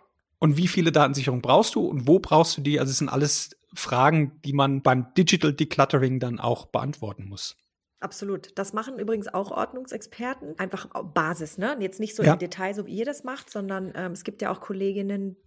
[0.41, 2.80] Und wie viele Datensicherung brauchst du und wo brauchst du die?
[2.80, 7.56] Also es sind alles Fragen, die man beim Digital Decluttering dann auch beantworten muss.
[7.99, 8.58] Absolut.
[8.58, 10.58] Das machen übrigens auch Ordnungsexperten.
[10.58, 11.77] Einfach Basis, ne?
[11.80, 12.34] Jetzt nicht so Ja.
[12.34, 15.38] im Detail, so wie ihr das macht, sondern ähm, es gibt ja auch Kolleginnen,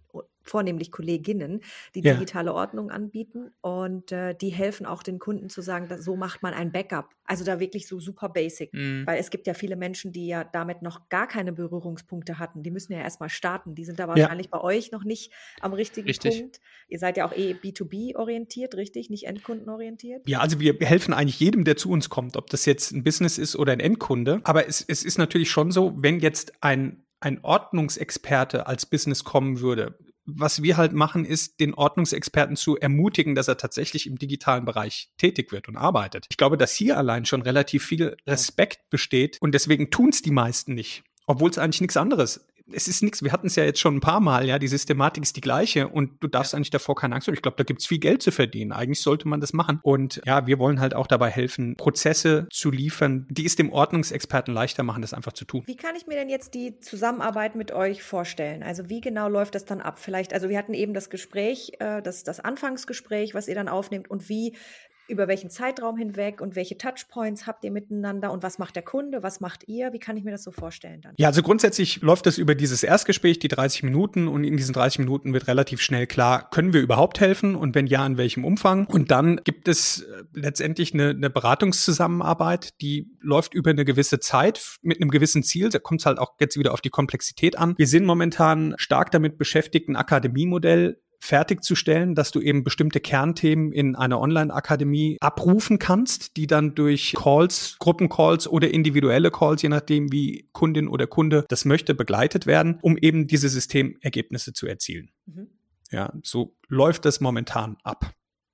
[0.41, 1.61] vornehmlich Kolleginnen,
[1.95, 2.13] die Ja.
[2.13, 6.43] digitale Ordnung anbieten und äh, die helfen auch den Kunden zu sagen, dass, so macht
[6.43, 7.09] man ein Backup.
[7.25, 8.71] Also da wirklich so super basic.
[8.71, 9.07] Mhm.
[9.07, 12.61] Weil es gibt ja viele Menschen, die ja damit noch gar keine Berührungspunkte hatten.
[12.61, 13.73] Die müssen ja erstmal starten.
[13.73, 14.09] Die sind da Ja.
[14.09, 16.39] wahrscheinlich bei euch noch nicht am richtigen Richtig.
[16.41, 16.59] Punkt.
[16.89, 19.09] Ihr seid ja auch eh B2B-orientiert, richtig?
[19.09, 20.27] Nicht endkundenorientiert?
[20.29, 23.37] Ja, also wir helfen eigentlich jedem, der zu uns kommt, ob das jetzt ein Business
[23.37, 24.41] ist oder ein Endkunde.
[24.43, 29.59] Aber es, es ist natürlich schon so, wenn jetzt ein, ein Ordnungsexperte als Business kommen
[29.59, 34.65] würde, was wir halt machen, ist, den Ordnungsexperten zu ermutigen, dass er tatsächlich im digitalen
[34.65, 36.27] Bereich tätig wird und arbeitet.
[36.29, 40.31] Ich glaube, dass hier allein schon relativ viel Respekt besteht und deswegen tun es die
[40.31, 43.79] meisten nicht, obwohl es eigentlich nichts anderes es ist nichts, wir hatten es ja jetzt
[43.79, 46.95] schon ein paar Mal, ja, die Systematik ist die gleiche und du darfst eigentlich davor
[46.95, 47.35] keine Angst haben.
[47.35, 48.71] Ich glaube, da gibt es viel Geld zu verdienen.
[48.71, 49.79] Eigentlich sollte man das machen.
[49.83, 54.53] Und ja, wir wollen halt auch dabei helfen, Prozesse zu liefern, die es dem Ordnungsexperten
[54.53, 55.63] leichter machen, das einfach zu tun.
[55.65, 58.63] Wie kann ich mir denn jetzt die Zusammenarbeit mit euch vorstellen?
[58.63, 59.99] Also wie genau läuft das dann ab?
[59.99, 64.09] Vielleicht, also wir hatten eben das Gespräch, äh, das, das Anfangsgespräch, was ihr dann aufnehmt
[64.09, 64.55] und wie
[65.07, 69.23] über welchen Zeitraum hinweg und welche Touchpoints habt ihr miteinander und was macht der Kunde,
[69.23, 69.93] was macht ihr?
[69.93, 71.13] Wie kann ich mir das so vorstellen dann?
[71.17, 74.99] Ja, also grundsätzlich läuft das über dieses Erstgespräch, die 30 Minuten und in diesen 30
[74.99, 78.85] Minuten wird relativ schnell klar, können wir überhaupt helfen und wenn ja, in welchem Umfang?
[78.87, 84.77] Und dann gibt es äh, letztendlich eine, eine Beratungszusammenarbeit, die läuft über eine gewisse Zeit
[84.81, 85.69] mit einem gewissen Ziel.
[85.69, 87.75] Da kommt es halt auch jetzt wieder auf die Komplexität an.
[87.77, 93.95] Wir sind momentan stark damit beschäftigt, ein Akademiemodell fertigzustellen, dass du eben bestimmte Kernthemen in
[93.95, 100.47] einer Online-Akademie abrufen kannst, die dann durch Calls, Gruppencalls oder individuelle Calls, je nachdem wie
[100.51, 105.11] Kundin oder Kunde das möchte, begleitet werden, um eben diese Systemergebnisse zu erzielen.
[105.25, 105.47] Mhm.
[105.91, 108.13] Ja, so läuft das momentan ab.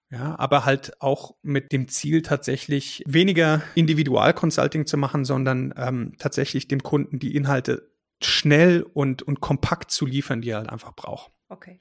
[0.10, 6.68] Ja, aber halt auch mit dem Ziel tatsächlich weniger Individualconsulting zu machen, sondern ähm, tatsächlich
[6.68, 11.32] dem Kunden die Inhalte schnell und, und kompakt zu liefern, die er halt einfach braucht.
[11.48, 11.80] Okay.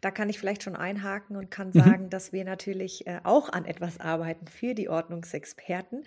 [0.00, 1.80] Da kann ich vielleicht schon einhaken und kann mhm.
[1.80, 2.10] sagen, mhm.
[2.10, 6.04] dass wir natürlich äh, auch an etwas arbeiten für die Ordnungsexperten.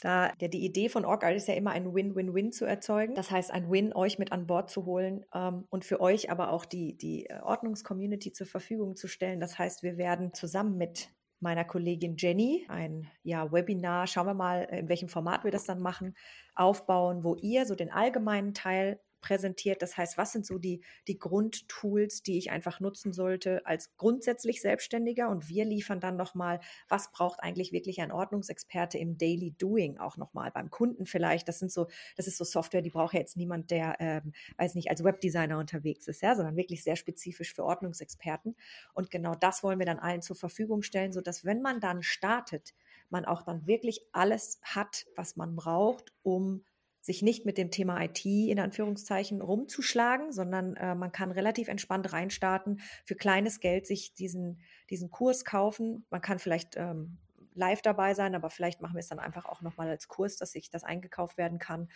[0.00, 3.14] Da ja, die Idee von OrgArt ist ja immer ein Win-Win-Win zu erzeugen.
[3.14, 6.50] Das heißt, ein Win, euch mit an Bord zu holen ähm, und für euch aber
[6.50, 9.40] auch die, die äh, Ordnungscommunity zur Verfügung zu stellen.
[9.40, 11.10] Das heißt, wir werden zusammen mit
[11.42, 15.80] meiner Kollegin Jenny ein ja, Webinar, schauen wir mal, in welchem Format wir das dann
[15.80, 16.14] machen,
[16.54, 19.80] aufbauen, wo ihr so den allgemeinen Teil präsentiert.
[19.80, 24.60] Das heißt, was sind so die, die Grundtools, die ich einfach nutzen sollte als grundsätzlich
[24.60, 25.30] Selbstständiger?
[25.30, 30.18] Und wir liefern dann nochmal, was braucht eigentlich wirklich ein Ordnungsexperte im Daily Doing auch
[30.18, 31.48] nochmal beim Kunden vielleicht.
[31.48, 34.74] Das sind so, das ist so Software, die braucht ja jetzt niemand, der, ähm, weiß
[34.74, 38.56] nicht, als Webdesigner unterwegs ist, ja, sondern wirklich sehr spezifisch für Ordnungsexperten.
[38.92, 42.74] Und genau das wollen wir dann allen zur Verfügung stellen, sodass wenn man dann startet,
[43.08, 46.64] man auch dann wirklich alles hat, was man braucht, um
[47.02, 52.12] sich nicht mit dem Thema IT in Anführungszeichen rumzuschlagen, sondern äh, man kann relativ entspannt
[52.12, 56.06] reinstarten, für kleines Geld sich diesen, diesen Kurs kaufen.
[56.10, 57.18] Man kann vielleicht ähm,
[57.54, 60.52] live dabei sein, aber vielleicht machen wir es dann einfach auch nochmal als Kurs, dass
[60.52, 61.90] sich das eingekauft werden kann.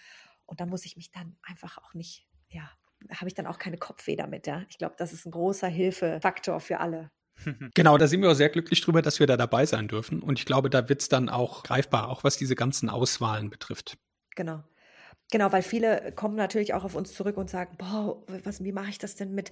[0.45, 2.69] Und dann muss ich mich dann einfach auch nicht, ja,
[3.11, 4.65] habe ich dann auch keine Kopfweh damit, ja.
[4.69, 7.11] Ich glaube, das ist ein großer Hilfefaktor für alle.
[7.75, 10.23] Genau, da sind wir auch sehr glücklich drüber, dass wir da dabei sein dürfen.
[10.23, 13.99] Und ich glaube, da wird es dann auch greifbar, auch was diese ganzen Auswahlen betrifft.
[14.35, 14.65] Genau.
[15.33, 18.91] Genau, weil viele kommen natürlich auch auf uns zurück und sagen, boah, was, wie mache
[18.91, 19.51] ich das denn mit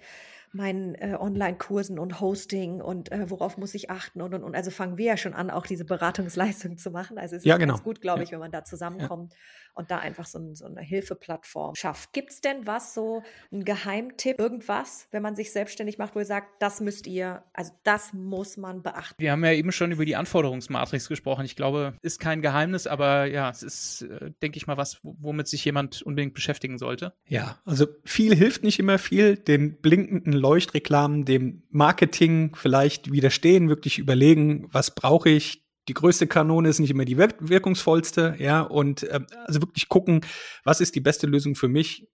[0.55, 4.55] meinen äh, Online-Kursen und Hosting und äh, worauf muss ich achten und, und, und.
[4.55, 7.19] Also fangen wir ja schon an, auch diese Beratungsleistung zu machen.
[7.19, 7.75] Also es ist ja, genau.
[7.75, 9.39] ganz gut, glaube ich, wenn man da zusammenkommt ja.
[9.75, 12.13] und da einfach so, ein, so eine Hilfeplattform schafft.
[12.13, 16.25] Gibt es denn was, so ein Geheimtipp, irgendwas, wenn man sich selbstständig macht, wo ihr
[16.25, 19.17] sagt, das müsst ihr, also das muss man beachten?
[19.19, 21.45] Wir haben ja eben schon über die Anforderungsmatrix gesprochen.
[21.45, 25.49] Ich glaube, ist kein Geheimnis, aber ja, es ist, äh, denke ich mal, was, womit
[25.49, 27.15] sich jemand unbedingt beschäftigen sollte.
[27.27, 29.37] Ja, also viel hilft nicht immer viel.
[29.37, 35.65] Den blinkenden Leuchtreklamen, dem Marketing vielleicht widerstehen, wirklich überlegen, was brauche ich.
[35.89, 40.21] Die größte Kanone ist nicht immer die wirk wirkungsvollste, ja, und äh, also wirklich gucken,
[40.63, 42.07] was ist die beste Lösung für mich,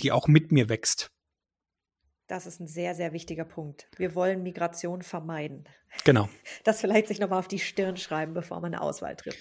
[0.00, 1.10] die auch mit mir wächst.
[2.26, 3.88] Das ist ein sehr, sehr wichtiger Punkt.
[3.96, 5.68] Wir wollen Migration vermeiden.
[6.04, 6.28] Genau.
[6.64, 9.38] Das vielleicht sich nochmal auf die Stirn schreiben, bevor man eine Auswahl trifft.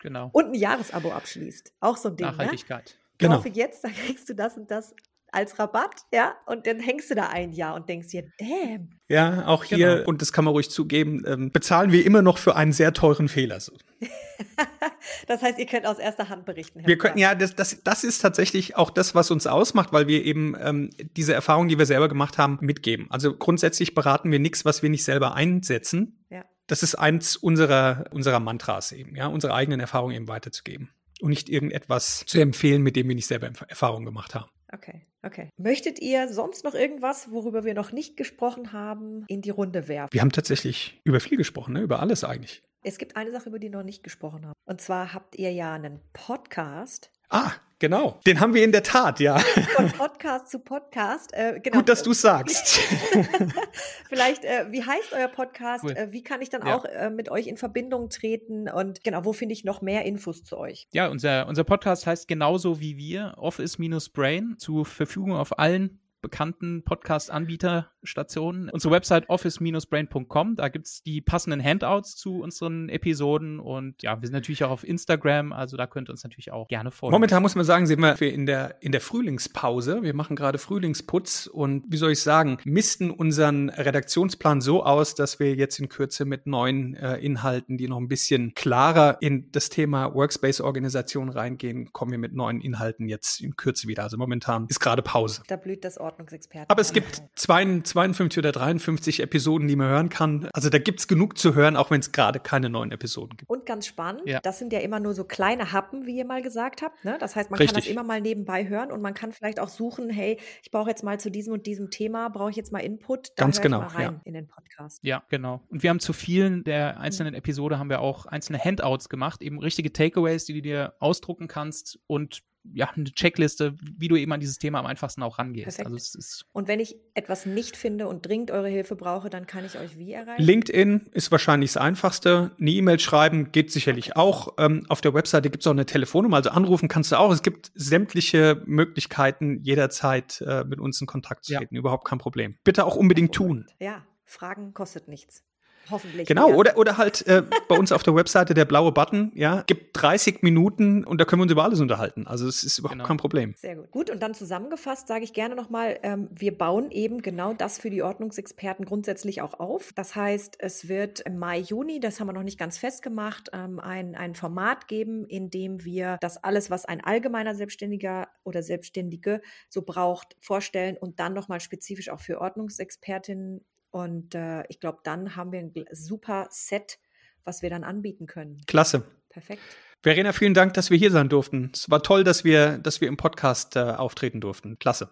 [0.00, 0.28] Genau.
[0.32, 1.72] Und ein Jahresabo abschließt.
[1.80, 2.26] Auch so ein Ding.
[2.26, 2.32] Ne?
[2.32, 2.84] Nachhaltigkeit.
[2.86, 3.06] Ne?
[3.18, 3.36] Genau.
[3.36, 4.94] Kaufe jetzt, dann kriegst du das und das
[5.36, 8.88] als Rabatt, ja, und dann hängst du da ein Jahr und denkst dir, damn.
[9.08, 10.08] Ja, auch hier, genau.
[10.08, 13.28] und das kann man ruhig zugeben, ähm, bezahlen wir immer noch für einen sehr teuren
[13.28, 13.58] Fehler.
[15.26, 16.80] das heißt, ihr könnt aus erster Hand berichten.
[16.80, 20.06] Herr wir können, ja, das, das, das ist tatsächlich auch das, was uns ausmacht, weil
[20.06, 23.06] wir eben ähm, diese Erfahrung, die wir selber gemacht haben, mitgeben.
[23.10, 26.24] Also grundsätzlich beraten wir nichts, was wir nicht selber einsetzen.
[26.30, 26.46] Ja.
[26.66, 30.88] Das ist eins unserer, unserer Mantras eben, ja, unsere eigenen Erfahrungen eben weiterzugeben
[31.20, 34.50] und nicht irgendetwas zu empfehlen, mit dem wir nicht selber Erfahrung gemacht haben.
[34.72, 35.50] Okay, okay.
[35.56, 40.12] Möchtet ihr sonst noch irgendwas, worüber wir noch nicht gesprochen haben, in die Runde werfen?
[40.12, 41.80] Wir haben tatsächlich über viel gesprochen, ne?
[41.80, 42.62] über alles eigentlich.
[42.82, 44.52] Es gibt eine Sache, über die wir noch nicht gesprochen haben.
[44.64, 47.10] Und zwar habt ihr ja einen Podcast.
[47.28, 49.38] Ah, Genau, den haben wir in der Tat, ja.
[49.38, 51.34] Von Podcast zu Podcast.
[51.34, 51.76] Äh, genau.
[51.76, 52.68] Gut, dass du sagst.
[54.08, 55.84] Vielleicht, äh, wie heißt euer Podcast?
[55.84, 55.90] Cool.
[55.90, 56.74] Äh, wie kann ich dann ja.
[56.74, 58.70] auch äh, mit euch in Verbindung treten?
[58.70, 60.88] Und genau, wo finde ich noch mehr Infos zu euch?
[60.92, 68.68] Ja, unser, unser Podcast heißt genauso wie wir, Office-Brain, zur Verfügung auf allen bekannten Podcast-Anbieterstationen.
[68.70, 74.26] Unsere Website office-brain.com, da gibt es die passenden Handouts zu unseren Episoden und ja, wir
[74.26, 77.12] sind natürlich auch auf Instagram, also da könnt ihr uns natürlich auch gerne folgen.
[77.12, 80.02] Momentan muss man sagen, sind wir in der, in der Frühlingspause.
[80.02, 85.38] Wir machen gerade Frühlingsputz und wie soll ich sagen, missten unseren Redaktionsplan so aus, dass
[85.38, 89.68] wir jetzt in Kürze mit neuen äh, Inhalten, die noch ein bisschen klarer in das
[89.68, 94.02] Thema Workspace-Organisation reingehen, kommen wir mit neuen Inhalten jetzt in Kürze wieder.
[94.02, 95.42] Also momentan ist gerade Pause.
[95.46, 96.70] Da blüht das Ort Ordnungsexperten.
[96.70, 100.48] Aber es gibt 52 oder 53 Episoden, die man hören kann.
[100.52, 103.50] Also da gibt es genug zu hören, auch wenn es gerade keine neuen Episoden gibt.
[103.50, 104.40] Und ganz spannend, ja.
[104.40, 107.04] das sind ja immer nur so kleine Happen, wie ihr mal gesagt habt.
[107.04, 107.16] Ne?
[107.20, 107.74] Das heißt, man Richtig.
[107.74, 110.88] kann das immer mal nebenbei hören und man kann vielleicht auch suchen, hey, ich brauche
[110.88, 113.32] jetzt mal zu diesem und diesem Thema, brauche ich jetzt mal Input.
[113.36, 113.80] Da ganz genau.
[113.80, 114.20] rein ja.
[114.24, 115.00] in den Podcast.
[115.02, 115.62] Ja, genau.
[115.68, 117.34] Und wir haben zu vielen der einzelnen.
[117.36, 121.98] Episode haben wir auch einzelne Handouts gemacht, eben richtige Takeaways, die du dir ausdrucken kannst
[122.06, 125.80] und ja, eine Checkliste, wie du eben an dieses Thema am einfachsten auch rangehst.
[125.84, 129.78] Also und wenn ich etwas nicht finde und dringend eure Hilfe brauche, dann kann ich
[129.78, 130.42] euch wie erreichen?
[130.42, 132.52] LinkedIn ist wahrscheinlich das Einfachste.
[132.58, 134.54] Eine E-Mail schreiben geht sicherlich auch.
[134.58, 137.32] Ähm, auf der Webseite gibt es auch eine Telefonnummer, also anrufen kannst du auch.
[137.32, 141.74] Es gibt sämtliche Möglichkeiten, jederzeit äh, mit uns in Kontakt zu treten.
[141.74, 141.78] Ja.
[141.78, 142.56] Überhaupt kein Problem.
[142.64, 143.66] Bitte auch unbedingt tun.
[143.80, 145.44] Ja, Fragen kostet nichts.
[145.90, 146.26] Hoffentlich.
[146.28, 149.90] Genau, oder, oder halt äh, bei uns auf der Webseite der blaue Button, ja, gibt
[150.00, 152.26] 30 Minuten und da können wir uns über alles unterhalten.
[152.26, 153.06] Also es ist überhaupt Genau.
[153.06, 153.54] kein Problem.
[153.56, 153.90] Sehr gut.
[153.90, 157.90] Gut, und dann zusammengefasst sage ich gerne nochmal, ähm, wir bauen eben genau das für
[157.90, 159.92] die Ordnungsexperten grundsätzlich auch auf.
[159.94, 163.80] Das heißt, es wird im Mai, Juni, das haben wir noch nicht ganz festgemacht, ähm,
[163.80, 169.40] ein, ein Format geben, in dem wir das alles, was ein allgemeiner Selbstständiger oder Selbstständige
[169.68, 173.64] so braucht, vorstellen und dann nochmal spezifisch auch für Ordnungsexpertinnen.
[173.96, 176.98] Und äh, ich glaube, dann haben wir ein super Set,
[177.44, 178.60] was wir dann anbieten können.
[178.66, 179.04] Klasse.
[179.30, 179.62] Perfekt.
[180.02, 181.70] Verena, vielen Dank, dass wir hier sein durften.
[181.72, 184.78] Es war toll, dass wir, dass wir im Podcast äh, auftreten durften.
[184.78, 185.08] Klasse.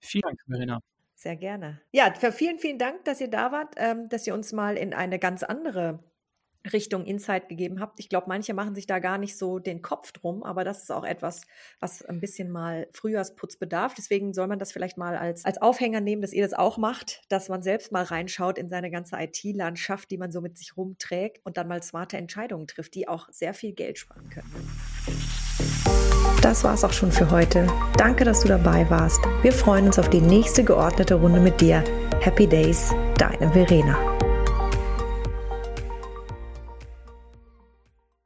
[0.00, 0.80] Vielen Dank, Verena.
[1.14, 1.80] Sehr gerne.
[1.92, 4.94] Ja, für vielen, vielen Dank, dass ihr da wart, ähm, dass ihr uns mal in
[4.94, 6.00] eine ganz andere
[6.72, 8.00] Richtung Insight gegeben habt.
[8.00, 10.90] Ich glaube, manche machen sich da gar nicht so den Kopf drum, aber das ist
[10.90, 11.42] auch etwas,
[11.80, 13.94] was ein bisschen mal Frühjahrsputz bedarf.
[13.94, 17.22] Deswegen soll man das vielleicht mal als, als Aufhänger nehmen, dass ihr das auch macht,
[17.28, 21.44] dass man selbst mal reinschaut in seine ganze IT-Landschaft, die man so mit sich rumträgt
[21.44, 24.50] und dann mal smarte Entscheidungen trifft, die auch sehr viel Geld sparen können.
[26.40, 27.66] Das war's auch schon für heute.
[27.96, 29.20] Danke, dass du dabei warst.
[29.42, 31.82] Wir freuen uns auf die nächste geordnete Runde mit dir.
[32.20, 34.13] Happy Days, deine Verena.